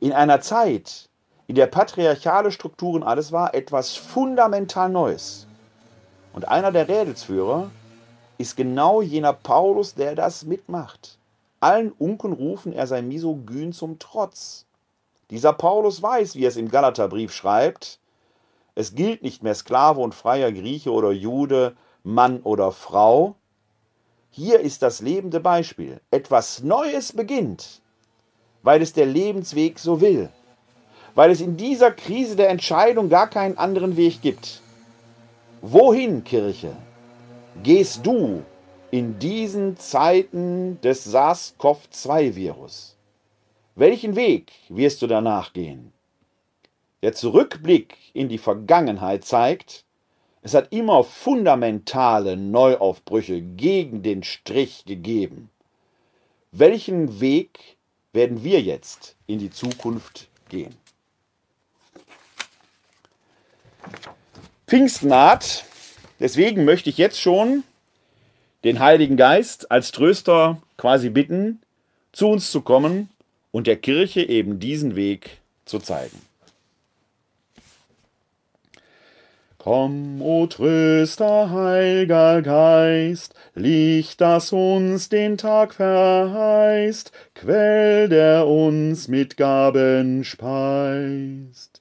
[0.00, 1.08] In einer Zeit,
[1.46, 5.46] in der patriarchale Strukturen alles war, etwas fundamental Neues.
[6.32, 7.70] Und einer der Rädelsführer
[8.38, 11.18] ist genau jener Paulus, der das mitmacht.
[11.60, 14.66] Allen Unken rufen, er sei misogyn zum Trotz.
[15.30, 18.00] Dieser Paulus weiß, wie er es im Galaterbrief schreibt,
[18.74, 23.36] es gilt nicht mehr Sklave und freier Grieche oder Jude, Mann oder Frau.
[24.30, 26.00] Hier ist das lebende Beispiel.
[26.10, 27.80] Etwas Neues beginnt,
[28.62, 30.30] weil es der Lebensweg so will,
[31.14, 34.62] weil es in dieser Krise der Entscheidung gar keinen anderen Weg gibt.
[35.60, 36.74] Wohin, Kirche,
[37.62, 38.42] gehst du
[38.90, 42.96] in diesen Zeiten des SARS-CoV-2-Virus?
[43.74, 45.92] Welchen Weg wirst du danach gehen?
[47.02, 49.84] Der Zurückblick in die Vergangenheit zeigt,
[50.42, 55.48] es hat immer fundamentale Neuaufbrüche gegen den Strich gegeben.
[56.54, 57.76] welchen Weg
[58.12, 60.74] werden wir jetzt in die Zukunft gehen?
[64.66, 65.64] Pfingstnaht,
[66.20, 67.62] deswegen möchte ich jetzt schon
[68.64, 71.62] den Heiligen Geist als Tröster quasi bitten,
[72.12, 73.08] zu uns zu kommen
[73.50, 76.20] und der Kirche eben diesen Weg zu zeigen.
[79.62, 89.36] Komm, o Tröster, Heiliger Geist, Licht, das uns den Tag verheißt, Quell, der uns mit
[89.36, 91.80] Gaben speist.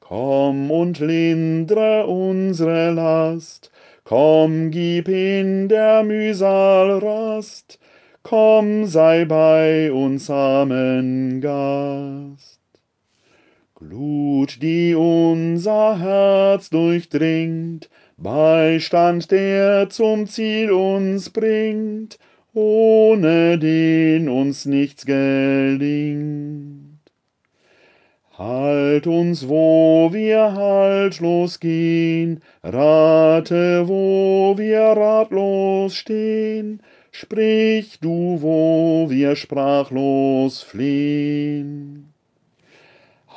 [0.00, 3.70] Komm und lindre unsere Last,
[4.02, 7.78] komm, gib in der Mühsal Rast,
[8.24, 12.55] komm, sei bei uns armen Gast.
[13.78, 22.18] Glut, die unser Herz durchdringt, Beistand, der zum Ziel uns bringt,
[22.54, 27.02] ohne den uns nichts gelingt.
[28.38, 36.80] Halt uns, wo wir haltlos gehen, rate, wo wir ratlos stehen,
[37.12, 42.05] sprich du, wo wir sprachlos flehen.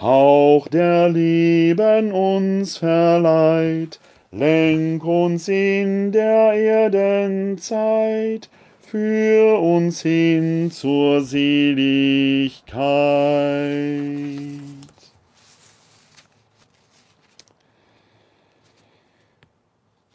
[0.02, 4.00] Hauch der Leben uns verleiht,
[4.32, 7.70] lenk uns in der Erdenzeit,
[8.80, 12.80] führ uns hin zur Seligkeit.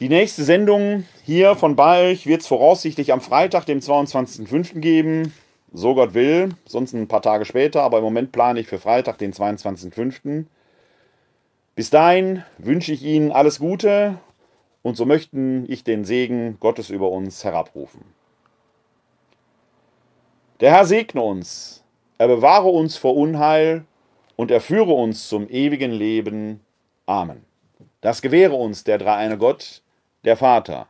[0.00, 4.80] Die nächste Sendung hier von euch wird es voraussichtlich am Freitag, dem 22.05.
[4.80, 5.34] geben.
[5.76, 9.18] So Gott will, sonst ein paar Tage später, aber im Moment plane ich für Freitag,
[9.18, 10.44] den 22.05.
[11.74, 14.20] Bis dahin wünsche ich Ihnen alles Gute
[14.82, 18.02] und so möchten ich den Segen Gottes über uns herabrufen.
[20.60, 21.82] Der Herr segne uns,
[22.18, 23.84] er bewahre uns vor Unheil
[24.36, 26.60] und er führe uns zum ewigen Leben.
[27.04, 27.44] Amen.
[28.00, 29.82] Das gewähre uns der dreieine Gott,
[30.24, 30.86] der Vater,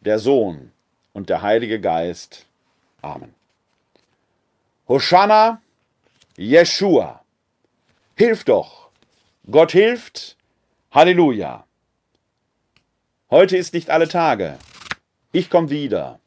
[0.00, 0.72] der Sohn
[1.12, 2.46] und der Heilige Geist.
[3.00, 3.32] Amen.
[4.86, 5.62] Hosanna,
[6.36, 7.24] Jeshua.
[8.16, 8.90] Hilf doch.
[9.50, 10.36] Gott hilft.
[10.92, 11.64] Halleluja.
[13.30, 14.58] Heute ist nicht alle Tage.
[15.32, 16.20] Ich komme wieder.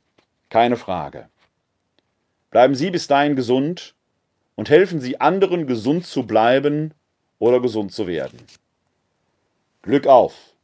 [0.50, 1.30] Keine Frage.
[2.50, 3.94] Bleiben Sie bis dahin gesund
[4.56, 6.96] und helfen Sie anderen gesund zu bleiben
[7.38, 8.40] oder gesund zu werden.
[9.84, 10.57] Glück auf!